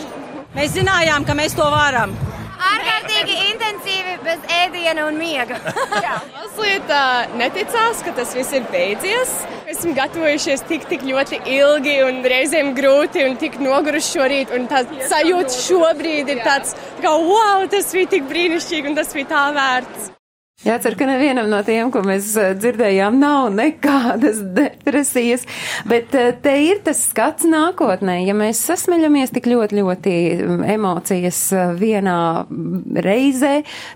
[0.56, 2.16] Mēs zinājām, ka mēs to varam.
[2.60, 5.60] Ārkārtīgi intensīvi, bez ēdiena un miega.
[6.36, 9.32] Mazliet uh, neticās, ka tas viss ir beidzies.
[9.70, 14.56] Esmu gatavojušies tik, tik ļoti ilgi un reizēm grūti un tik noguruši šorīt.
[14.58, 19.14] Un tā sajūta šobrīd ir tāds, tā kā wow, tas bija tik brīnišķīgi un tas
[19.16, 20.16] bija tā vērts.
[20.60, 25.46] Jācer, ka nevienam no tiem, ko mēs eh, dzirdējām, nav nekādas depresijas,
[25.88, 28.18] bet eh, te ir tas skats nākotnē.
[28.28, 32.18] Ja mēs sasmeļamies tik ļoti, ļoti mm, emocijas eh, vienā
[33.08, 33.54] reizē,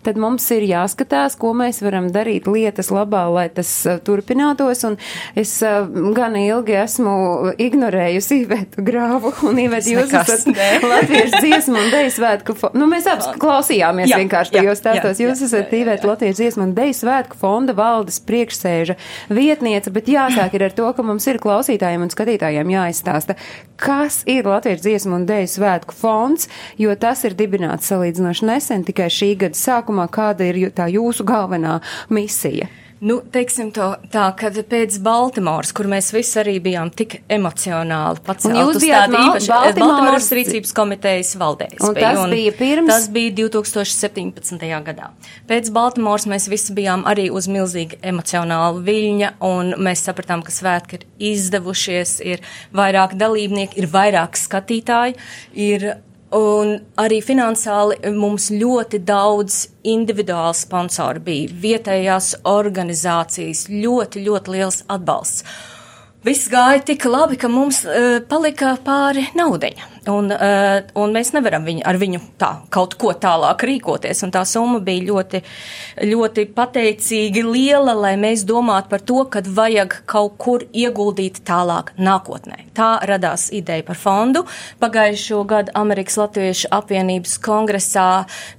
[0.07, 3.73] tad mums ir jāskatās, ko mēs varam darīt lietas labā, lai tas
[4.07, 4.85] turpinātos.
[4.87, 4.95] Un
[5.35, 5.57] es
[6.15, 7.17] gan ilgi esmu
[7.59, 10.47] ignorējusi Ivetu grāvu, un Ivet, jūs esat
[10.87, 12.57] latviešu dziesmu un deju svētku.
[12.79, 15.19] Nu, mēs abas klausījāmies jā, vienkārši tajos stāstos.
[15.27, 18.97] Jūs esat Ivet latviešu dziesmu un deju svētku fonda valdes priekšsēža
[19.33, 23.37] vietniece, bet jāsāk ir ar to, ka mums ir klausītājiem un skatītājiem jāizstāsta,
[23.79, 29.09] kas ir Latvijas dziesmu un deju svētku fonds, jo tas ir dibināts salīdzinoši nesen, tikai
[29.13, 31.79] šī gada sākumā, kāda ir tā jūsu galvenā
[32.13, 32.69] misija.
[33.03, 38.55] Nu, teiksim to tā, kad pēc Baltimoras, kur mēs visi arī bijām tik emocionāli pacelt
[38.55, 41.67] uz tādu īpašu Baltimoras, Baltimoras rīcības komitejas valdē.
[41.83, 42.87] Un tas un bija pirms?
[42.93, 44.63] Tas bija 2017.
[44.87, 45.09] gadā.
[45.49, 51.01] Pēc Baltimoras mēs visi bijām arī uz milzīgi emocionālu viļņa, un mēs sapratām, ka svētki
[51.01, 55.19] ir izdevušies, ir vairāk dalībnieki, ir vairāk skatītāji,
[55.59, 55.89] ir
[56.33, 65.45] Un arī finansiāli mums ļoti daudz individuāli sponsori bija, vietējās organizācijas, ļoti, ļoti liels atbalsts.
[66.23, 69.92] Viss gāja tik labi, ka mums uh, palika pāri naudiņa.
[70.11, 74.23] Un, uh, un mēs nevaram viņu, ar viņu tā kaut ko tālāk rīkoties.
[74.25, 75.39] Un tā summa bija ļoti,
[76.09, 82.65] ļoti pateicīgi liela, lai mēs domātu par to, ka vajag kaut kur ieguldīt tālāk nākotnē.
[82.75, 84.43] Tā radās ideja par fondu.
[84.83, 88.09] Pagājušo gadu Amerikas Latviešu apvienības kongresā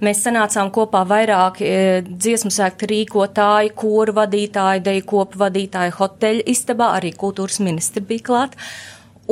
[0.05, 6.95] mēs sanācām kopā vairāki e, dziesmu sēktu rīkotāji, koru vadītāji, deju kopu vadītāji, hoteļu istabā,
[6.97, 8.61] arī kultūras ministri bija klāt.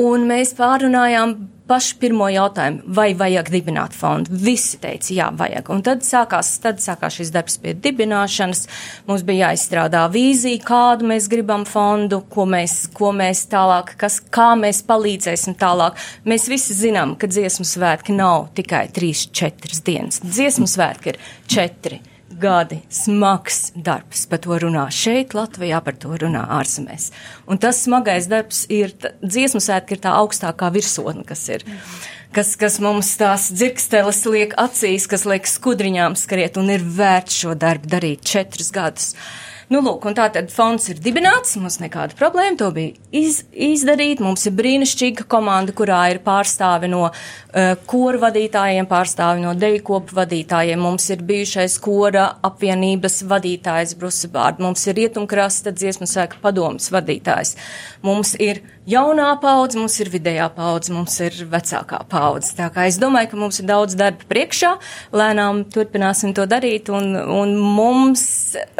[0.01, 1.35] Un mēs pārunājām
[1.69, 4.33] pašu pirmo jautājumu, vai vajag dibināt fondu.
[4.45, 5.69] Visi teica, jā, vajag.
[5.73, 8.65] Un tad sākās, tad sākās šis darbs pie dibināšanas.
[9.07, 14.53] Mums bija jāizstrādā vīzija, kādu mēs gribam fondu, ko mēs, ko mēs tālāk, kas, kā
[14.59, 15.99] mēs palīdzēsim tālāk.
[16.27, 20.23] Mēs visi zinām, ka dziesmu svētki nav tikai 3-4 dienas.
[20.25, 21.21] Dziesmu svētki ir
[21.53, 22.12] 4
[22.43, 24.25] gadi smags darbs.
[24.29, 27.11] Par to runā šeit, Latvijā, par to runā ārzemēs.
[27.47, 31.65] Un tas smagais darbs ir, dziesmu sētka ir tā augstākā virsotne, kas ir.
[32.33, 37.53] Kas, kas mums tās dzirksteles liek acīs, kas liek skudriņām skriet un ir vērts šo
[37.53, 39.11] darbu darīt četrus gadus.
[39.13, 43.43] Uh, Nu, lūk, un tā tad fonds ir dibināts, mums nekāda problēma, to bija iz,
[43.53, 44.19] izdarīt.
[44.23, 50.83] Mums ir brīnišķīga komanda, kurā ir pārstāvi no uh, kora vadītājiem, pārstāvi no dejkopu vadītājiem.
[50.83, 57.55] Mums ir bijušais kora apvienības vadītājs Brusebārd, mums ir rietumkrasta dziesmu sēka padomas vadītājs.
[58.03, 62.53] Mums ir jaunā paudze, mums ir vidējā paudze, mums ir vecākā paudze.
[62.57, 64.73] Tā kā es domāju, ka mums ir daudz darba priekšā,
[65.15, 68.25] lēnām turpināsim to darīt, un, un mums,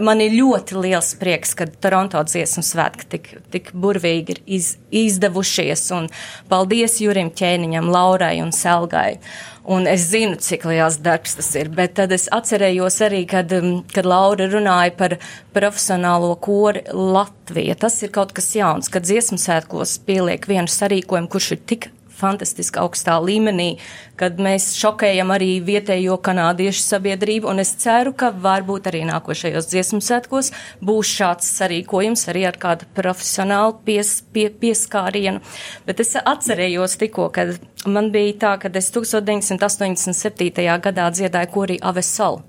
[0.03, 5.87] man ir ļoti liels prieks, ka Toronto dziesmu svētki tik, tik burvīgi ir iz, izdevušies.
[5.95, 6.11] Un
[6.51, 9.19] paldies Jurim Ķēniņam, Laurai un Selgai.
[9.63, 13.77] Un es zinu, cik liels darbs tas ir, bet tad es atcerējos arī, kad, um,
[13.95, 15.15] kad Laura runāja par
[15.55, 17.77] profesionālo kori Latvija.
[17.79, 22.79] Tas ir kaut kas jauns, kad dziesmu sētkos pieliek vienu sarīkojumu, kurš ir tik fantastiski
[22.81, 23.77] augstā līmenī,
[24.19, 30.01] kad mēs šokējam arī vietējo kanādiešu sabiedrību, un es ceru, ka varbūt arī nākošajos dziesmu
[30.03, 30.51] sētkos
[30.83, 35.43] būs šāds sarīkojums arī ar kādu profesionālu pies, pie, pieskārienu.
[35.87, 40.65] Bet es atcerējos tikko, kad man bija tā, ka es 1987.
[40.87, 42.43] gadā dziedāju korī Avesalu.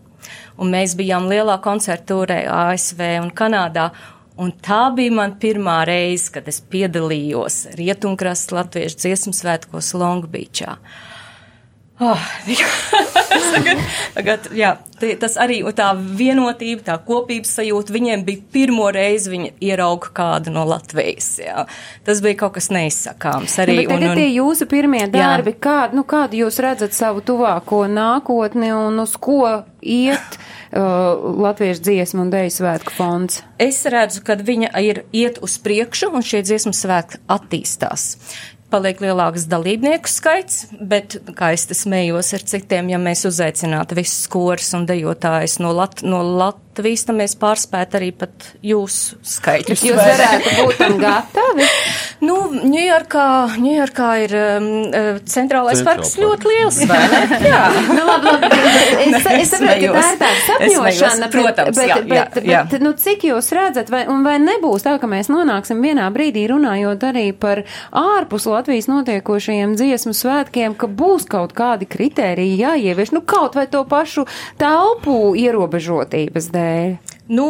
[0.57, 3.91] Un mēs bijām lielā koncertūrē ASV un Kanādā,
[4.35, 10.75] Un tā bija man pirmā reize, kad es piedalījos Rietumkrasta latviešu dziesmu svētkos Longbīčā.
[12.01, 12.19] Oh,
[13.55, 13.79] tagad,
[14.17, 14.73] tagad, jā,
[15.23, 20.65] tas arī tā vienotība, tā kopības sajūta, viņiem bija pirmo reizi, viņi ierauga kādu no
[20.67, 21.29] Latvijas.
[21.39, 21.69] Jā.
[22.03, 23.55] Tas bija kaut kas neizsakāms.
[23.63, 28.73] Arī, Nu, tagad tie jūsu pirmie darbi, kādu, nu, kādu jūs redzat savu tuvāko nākotni
[28.75, 30.39] un uz ko iet
[30.75, 31.15] uh,
[31.45, 33.39] Latviešu dziesmu un deju svētku fonds?
[33.63, 38.17] Es redzu, ka viņa ir iet uz priekšu un šie dziesmu svētki attīstās.
[38.73, 44.27] Paliek lielāks dalībnieku skaits, bet, kā es te smējos ar citiem, ja mēs uzaicinātu visus
[44.33, 49.85] kors un dejotājus no, Lat no Latvijas, tad mēs pārspētu arī pat jūsu skaitus.
[49.87, 51.69] Jūs varētu būt tam gatavi?
[52.25, 53.25] Nu, Ņujorkā,
[53.61, 57.19] Ņujorkā ir um, uh, centrālais Central parks ļoti liels, vai ne?
[57.51, 57.59] Jā.
[57.91, 58.61] nu, labi, labi.
[59.05, 62.63] Es, es, saprotu, ka tā ir tāda sapņošana, protams, bet, jā, bet, jā, bet, jā.
[62.71, 66.47] bet, nu, cik jūs redzat, vai, un vai nebūs tā, ka mēs nonāksim vienā brīdī
[66.55, 73.25] runājot arī par ārpus Latvijas notiekošajiem dziesmu svētkiem, ka būs kaut kādi kriteriji jāievieš, nu,
[73.27, 74.25] kaut vai to pašu
[74.61, 76.64] telpu ierobežotības dēļ?
[77.25, 77.47] Nu,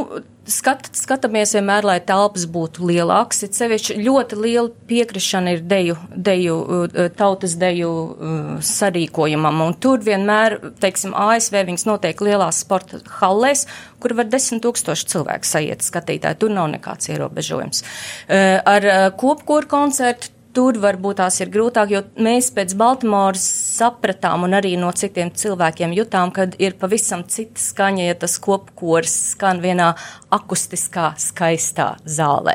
[0.46, 3.42] skat, skatāmies vienmēr, lai telpas būtu lielākas.
[3.46, 9.64] Ir sevišķi ļoti liela piekrišana ir deju, deju, uh, tautas deju uh, sarīkojumam.
[9.66, 13.66] Un tur vienmēr, teiksim, ASV viņas notiek lielās sporta hallēs,
[14.02, 16.40] kur var desmit tūkstoši cilvēku sajiet skatītāji.
[16.44, 17.84] Tur nav nekāds ierobežojums.
[18.28, 23.42] Uh, Ar kopkoru koncertu Tur varbūt tās ir grūtāk, jo mēs pēc Baltimoras
[23.74, 29.16] sapratām un arī no citiem cilvēkiem jutām, ka ir pavisam cita skaņa, ja tas kopkors
[29.32, 29.92] skan vienā
[30.34, 32.54] akustiskā, skaistā zālē.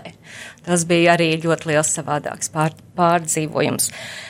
[0.64, 3.89] Tas bija arī ļoti liels savādāks pār, pārdzīvojums.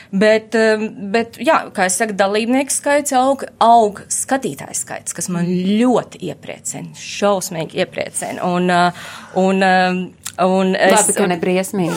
[0.10, 5.50] Bet, um, bet, jā, kā es saku, dalībnieku skaits aug, aug skatītāju skaits, kas man
[5.50, 8.46] ļoti iepriecina, šausmīgi iepriecina.
[8.50, 10.02] Un, uh, un, um,
[10.46, 11.96] un es, Labi, ka nebriesmīgi.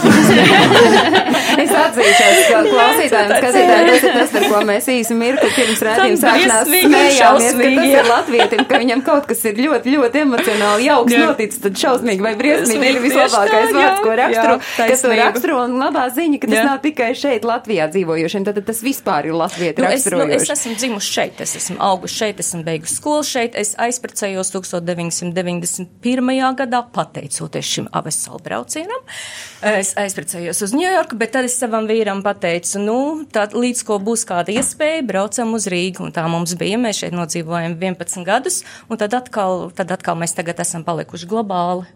[1.62, 6.20] es atzīšos, ka klausītājiem skatītājiem tas ir tas, par ko mēs īsi mirkli pirms redzījuma
[6.22, 11.12] sākšanās smējāmies, ka tas ir latvietim, ka viņam kaut kas ir ļoti, ļoti emocionāli jauks
[11.16, 11.20] Jā.
[11.28, 15.76] noticis, tad šausmīgi vai briesmīgi ir vislabākais tā, vārds, ko raksturo, kas to raksturo, un
[15.82, 16.64] labā ziņa, ka tas Jā.
[16.70, 20.52] nav tikai šeit Latvijā dzīvojošiem, tad tas vispār ir latvieti Nu, es, nu, es raksturojoši.
[20.52, 23.52] esmu dzimusi šeit, es esmu augusi šeit, esmu beigusi skolu šeit.
[23.58, 26.30] Es aizprecējos 1991.
[26.60, 27.86] gadā, pateicoties šim
[28.32, 29.00] avesālu braucienam.
[29.62, 34.24] Es aizprecējos uz Ņujorku, bet tad es savam vīram pateicu, nu, tā, līdz ko būs
[34.26, 36.06] kāda iespēja, braucam uz Rīgu.
[36.06, 40.34] Un tā mums bija, mēs šeit nodzīvojam 11 gadus, un tad atkal, tad atkal mēs
[40.34, 41.86] tagad esam palikuši globāli.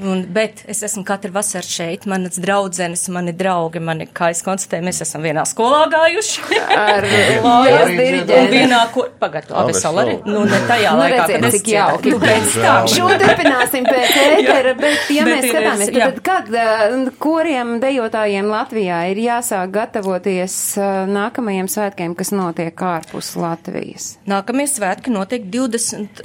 [0.00, 4.84] Un, bet es esmu katru vasaru šeit, manas draudzenes, mani draugi, mani, kā es konstatēju,
[4.86, 6.44] mēs esam vienā skolā gājuši.
[6.76, 7.04] Ar
[7.44, 8.36] lojas diriģentu.
[8.38, 11.68] un vienā, ko, pagad, Abi Avesala arī, nu, ne tajā Nu, laikā, kad es cik
[11.74, 12.14] jauki.
[12.14, 12.16] dziedāju.
[12.16, 12.88] Nu, pēc tam.
[12.94, 19.02] Šo turpināsim pēc ētera, bet ja Bet mēs skatāmies, tad, kad uh, kuriem dejotājiem Latvijā
[19.12, 24.14] ir jāsāk gatavoties uh, nākamajiem svētkiem, kas notiek ārpus Latvijas?
[24.30, 26.24] Nākamie svētki notiek 20.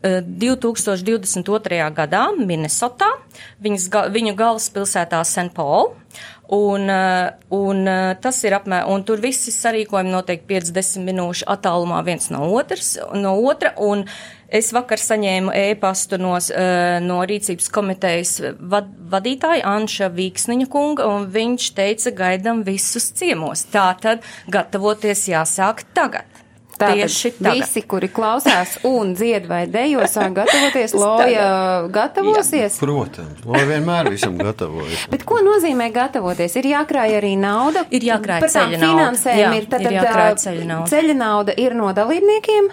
[0.00, 1.80] Uh, uh, 2022.
[1.96, 3.10] gadā Minnesotā,
[3.62, 5.22] viņas, viņu galvaspilsētā.
[5.54, 5.94] Paul.
[6.50, 12.00] Un, uh, un uh, tas ir apmēram, un tur visi sarīkojumi notiek 50 minūšu attālumā
[12.02, 14.02] viens no, otrs, no otra, un
[14.50, 21.30] es vakar saņēmu ēpastu no, uh, no rīcības komitejas vad, vadītāja Anša Vīksniņa kunga, un
[21.30, 23.62] viņš teica, gaidam visus ciemos.
[23.70, 26.29] Tātad gatavoties jāsāk tagad.
[26.80, 27.60] Tieši Tātad tagad.
[27.60, 31.46] visi, kuri klausās un dzied vai dejo, sāk gatavoties, loja
[31.92, 32.78] gatavosies.
[32.80, 35.06] Protams, lai vienmēr visam gatavojas.
[35.12, 36.56] Bet ko nozīmē gatavoties?
[36.60, 37.84] Ir jākrāj arī nauda.
[37.90, 38.86] Ir jākrāj ceļa nauda.
[38.86, 40.92] finansēm Jā, ir, tad, ir jākrāj ceļa nauda.
[40.94, 42.72] Ceļa nauda ir no dalībniekiem.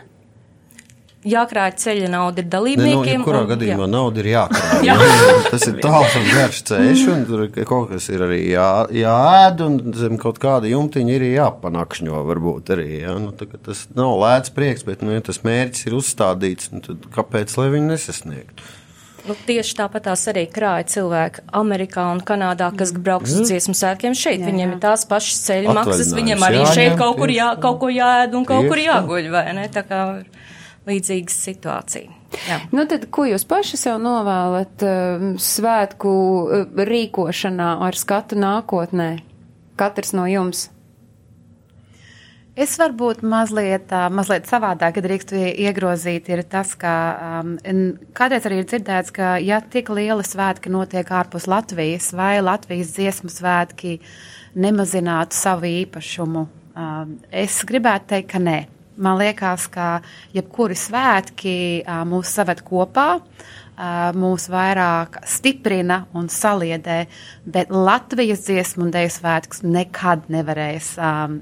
[1.26, 3.24] Jākrāj ceļa nauda ir Ne, nu, dalībniekiem.
[3.24, 3.90] jebkurā un- gadījumā jā.
[3.90, 4.84] nauda ir jākrāj.
[4.86, 4.96] Jā.
[5.52, 9.94] Tas ir tāls un garš ceļš, un tur kaut kas ir arī jā, jāēd, un
[9.98, 13.02] zem kaut kāda jumtiņa ir jāpanakšņo varbūt arī.
[13.02, 13.18] Jā.
[13.20, 17.58] Nu, tas nav lēts prieks, bet, nu, ja tas mērķis ir uzstādīts, nu, tad kāpēc,
[17.58, 18.64] lai viņu nesasniegtu?
[19.28, 23.48] Nu, tieši tāpat tās arī krāja cilvēki Amerikā un Kanādā, kas brauks uz Mm.
[23.50, 24.40] dziesmu svētkiem šeit.
[24.40, 24.76] Jā, Viņiem jā.
[24.78, 27.88] ir tās pašas ceļu maksas, viņiem arī jāņem, šeit kaut kur, tieši jā, kaut ko
[27.92, 29.68] jāēd un kaut kur jāguļ, vai ne?
[29.68, 30.24] Tā kā
[30.88, 32.14] līdzīga situācija.
[32.48, 32.62] Jā.
[32.76, 39.12] Nu, tad, ko jūs paši sev novēlat uh, svētku uh, rīkošanā ar skatu nākotnē?
[39.78, 40.68] Katrs no jums.
[42.58, 46.94] Es varbūt mazliet, tā, mazliet savādāk, kad drīkstu iegrozīt, ir tas, ka
[47.44, 47.52] um,
[48.18, 53.30] kādreiz arī ir dzirdēts, ka ja tik liela svētki notiek ārpus Latvijas vai Latvijas dziesmu
[53.30, 54.00] svētki
[54.58, 58.58] nemazinātu savu īpašumu, um, es gribētu teikt, ka nē.
[58.98, 60.00] Man liekas, ka
[60.36, 61.56] jebkuri svētki
[62.10, 63.08] mūs saved kopā.
[64.18, 67.06] mūs vairāk stiprina un saliedē,
[67.46, 70.96] bet Latvijas dziesmu un dēļu svētkus nekad nevarēs,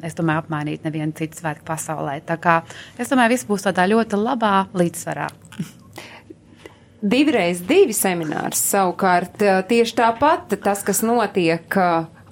[0.04, 2.18] es domāju, apmainīt nevienu citu svētku pasaulē.
[2.28, 2.58] Tā kā
[3.00, 5.30] es domāju, viss būs tādā ļoti labā līdzsvarā.
[7.06, 9.40] Divreiz divi seminārs savukārt
[9.70, 11.70] tieši tāpat tas, kas notiek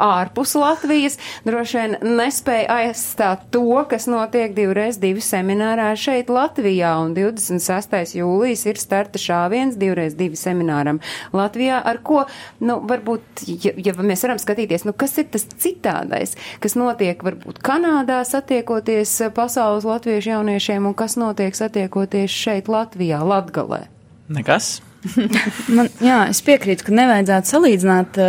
[0.02, 7.14] ārpus Latvijas, droši vien nespēja aizstāt to, kas notiek divreiz divi seminārā šeit Latvijā, un
[7.18, 8.16] 26.
[8.18, 11.02] jūlijas ir starta šāviens divreiz divi semināram
[11.36, 12.24] Latvijā, ar ko,
[12.64, 17.62] nu, varbūt, ja, ja mēs varam skatīties, nu, kas ir tas citādais, kas notiek, varbūt,
[17.64, 23.86] Kanādā satiekoties pasaules latviešu jauniešiem, un kas notiek satiekoties šeit Latvijā, Latgalē?
[24.34, 24.80] Nekas.
[25.76, 28.20] Man, jā, es piekrītu, ka nevajadzētu salīdzināt,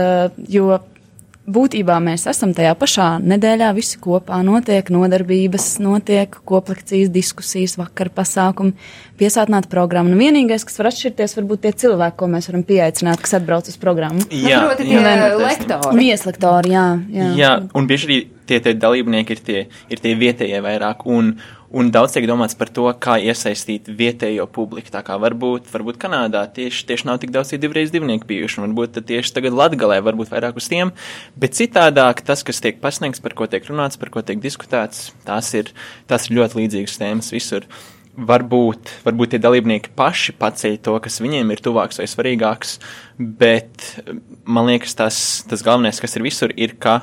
[0.51, 0.79] jo
[1.45, 4.41] būtībā mēs esam tajā pašā nedēļā visi kopā.
[4.47, 8.75] Notiek nodarbības, notiek koplekcijas, diskusijas, vakar pasākumi,
[9.21, 10.13] piesātināta programma.
[10.13, 13.77] Un vienīgais, kas var atšķirties, varbūt tie cilvēki, ko mēs varam pieaicināt, kas atbrauc uz
[13.81, 14.25] programmu.
[14.31, 15.03] Jā, Proti, jā.
[15.05, 15.99] tie lektori.
[16.01, 16.87] Vieslektori, jā.
[17.13, 17.29] jā.
[17.41, 21.05] Jā, un bieži arī tie, tie dalībnieki ir tie, ir tie vietējie vairāk.
[21.11, 21.37] Un,
[21.75, 24.93] un daudz tiek domāts par to, kā iesaistīt vietējo publiku.
[24.95, 28.69] Tā kā varbūt, varbūt Kanādā tieši, tieši nav tik daudz tie divreiz divnieki bijuši, un
[28.69, 30.95] varbūt tieši tagad Latgalē varbūt vairāk uz tiem,
[31.41, 35.51] bet citādāk tas, kas tiek pasniegts, par ko tiek runāts, par ko tiek diskutēts, tās
[35.59, 35.75] ir,
[36.11, 37.67] tās ir ļoti līdzīgas tēmas visur.
[38.15, 42.77] Varbūt, varbūt tie dalībnieki paši paceļ to, kas viņiem ir tuvāks vai svarīgāks,
[43.19, 43.89] bet
[44.47, 45.19] man liekas, tas,
[45.51, 47.01] tas galvenais, kas ir visur, ir, ka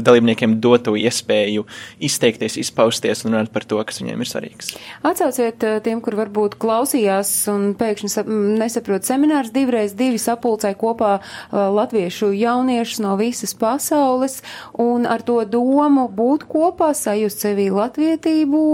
[0.00, 1.64] dalībniekiem dotu iespēju
[2.02, 4.72] izteikties, izpausties un runāt par to, kas viņiem ir svarīgs.
[5.06, 10.78] Atsauciet eh, tiem, kur varbūt klausījās un pēkšņi sap- m, nesaprot seminārs divreiz divi sapulcēja
[10.80, 14.40] kopā uh, latviešu jauniešus no visas pasaules
[14.80, 18.64] un ar to domu būt kopā, sajust sevī latvietību,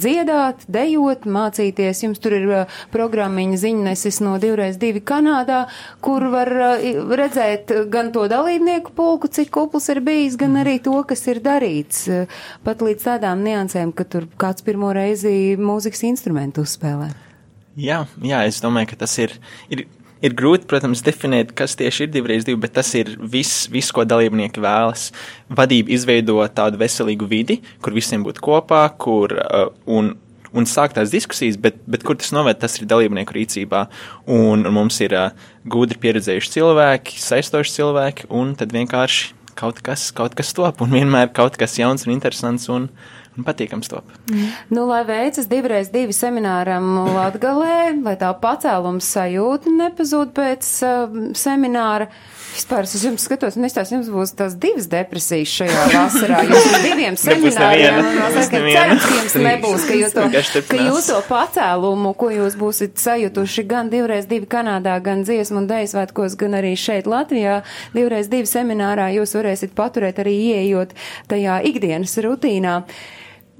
[0.00, 2.02] dziedāt, dejot, mācīties.
[2.04, 5.64] Jums tur ir uh, programmiņa ziņnesis no divreiz divi Kanādā,
[6.04, 6.86] kur var uh,
[7.18, 12.06] redzēt gan to dalībnieku pulku, cik kupls ir bijis, gan arī to, kas ir darīts.
[12.10, 17.12] Uh, Pat līdz tādām niansēm, ka tur kāds pirmo reizi mūzikas instrumentu uzspēlē.
[17.76, 19.34] Jā, jā, es domāju, ka tas ir,
[19.68, 19.82] ir,
[20.24, 24.06] ir grūti, protams, definēt, kas tieši ir divreiz divi, bet tas ir viss, vis, ko
[24.08, 25.10] dalībnieki vēlas.
[25.52, 30.14] Vadība izveido tādu veselīgu vidi, kur visiem būtu kopā, kur uh, un,
[30.56, 33.86] un sākt tās diskusijas, bet, bet kur tas noved, tas ir dalībnieku rīcībā.
[34.26, 40.10] Un, un mums ir uh, gudri pieredzējuši cilvēki, saistoši cilvēki, un tad vienkārši kaut kas,
[40.16, 44.14] kaut kas top, un vienmēr kaut kas jauns un interesants un, un patīkams top.
[44.70, 52.08] Nu, lai veicas divreiz divi semināram Latgalē, lai tā pacēlums sajūta nepazūd pēc uh, semināra.
[52.56, 56.38] Vispār es uz jums skatos, un izstāst, jums būs tās divas depresijas šajā vasarā.
[56.48, 60.24] Jūs ar diviem semināriem, un es saku, cerams, ka jums nebūs, ka jūs to,
[60.70, 65.68] ka jūs to pacēlumu, ko jūs būsiet sajutuši gan divreiz divi Kanādā, gan dziesmu un
[65.68, 67.58] deju svētkos, gan arī šeit Latvijā,
[67.92, 70.96] divreiz divi seminārā jūs varēsiet paturēt arī ieejot
[71.28, 72.80] tajā ikdienas rutīnā.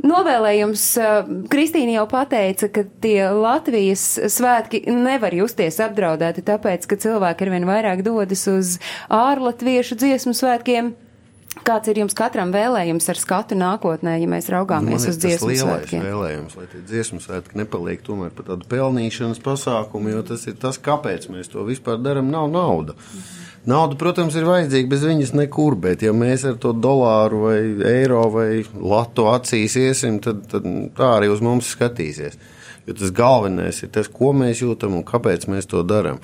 [0.04, 7.46] Novēlējums, eh, Kristīna jau pateica, ka tie Latvijas svētki nevar justies apdraudēti, tāpēc, ka cilvēki
[7.46, 8.76] arvien vairāk dodas uz
[9.08, 10.92] ārlatviešu dziesmu svētkiem.
[11.64, 16.04] Kāds ir jums katram vēlējums ar skatu nākotnē, ja mēs raugāmies uz dziesmu lielais svētkiem?
[16.04, 20.76] vēlējums, lai tie dziesmu svētki nepaliek tomēr par tādu pelnīšanas pasākumu, jo tas ir tas,
[20.76, 22.98] kāpēc mēs to vispār darām, nav nauda.
[23.66, 27.56] Nauda, protams, ir vajadzīga, bez viņas nekur, bet ja mēs ar to dolāru vai
[27.90, 32.38] eiro vai latu acīs iesim, tad, tad tā arī uz mums skatīsies.
[32.86, 36.22] Jo tas galvenais ir tas, ko mēs jūtam un kāpēc mēs to darām.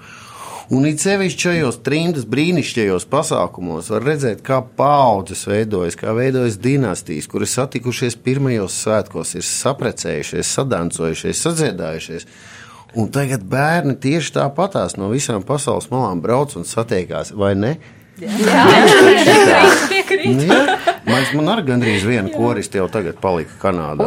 [0.72, 7.26] Un it sevišķi šajos trimdas brīnišķīgajos pasākumos var redzēt, kā paudzes veidojas, kā veidojas dinastijas,
[7.28, 12.28] kuras satikušies pirmajos svētkos, ir saprecējušies, sadancojušies, sadziedājušies.
[12.98, 17.76] Un tagad bērni tieši tāpatās no visām pasaules malām brauc un satiekās, vai ne?
[18.20, 20.42] Piekrīt, piekrīt.
[20.42, 20.81] Nu, jā.
[21.06, 24.06] Man, man arī gandrīz viena koriste jau tagad palika Kanādā.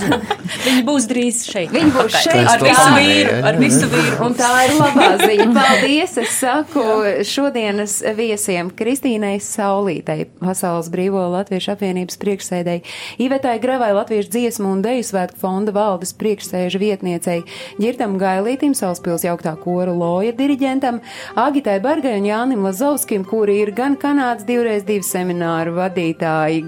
[0.64, 1.70] Viņi būs drīz šeit.
[1.74, 4.16] Viņi būs šeit ar visu vīru, ar visu vīru.
[4.26, 5.48] Un tā ir labā ziņa.
[5.56, 6.16] Paldies!
[6.20, 6.84] Es saku
[7.26, 12.84] šodienas viesiem Kristīnai Saulītei, Pasaules Brīvo Latviešu apvienības priekšsēdēji,
[13.22, 17.44] Ivetai Gravai Latviešu dziesmu un deju svētku fonda valdes priekšsēža vietniecei,
[17.80, 21.00] Ģirtam Gailītim, Sauspils jauktā kora loja diriģentam,
[21.40, 25.99] Agitai Bargai un Jānim Lazovskim, kuri ir gan Kanādas divreiz divu semināru vadītāji,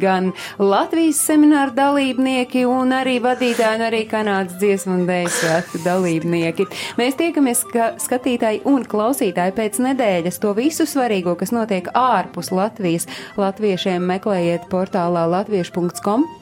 [0.01, 6.69] gan Latvijas semināru dalībnieki un arī vadītāji un arī Kanādas dziesmu un deju svētku dalībnieki.
[7.01, 13.09] Mēs tiekamies ska skatītāji un klausītāji pēc nedēļas to visu svarīgo, kas notiek ārpus Latvijas.
[13.41, 16.42] Latviešiem meklējiet portālā latviešu.com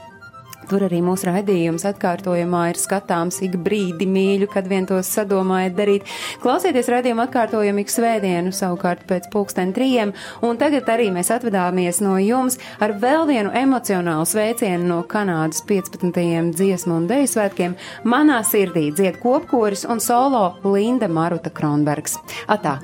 [0.68, 6.12] Tur arī mūsu raidījums atkārtojumā ir skatāms ik brīdi mīļu, kad vien tos sadomājat darīt.
[6.42, 10.12] Klausieties raidījumu atkārtojumu ik svētdienu, savukārt pēc pulksten trījiem,
[10.46, 16.54] un tagad arī mēs atvadāmies no jums ar vēl vienu emocionālu sveicienu no Kanādas 15.
[16.60, 17.76] dziesmu un deju svētkiem.
[18.04, 22.20] Manā sirdī dzied kopkoris un solo Linda Maruta Kronbergs.
[22.50, 22.78] Atā!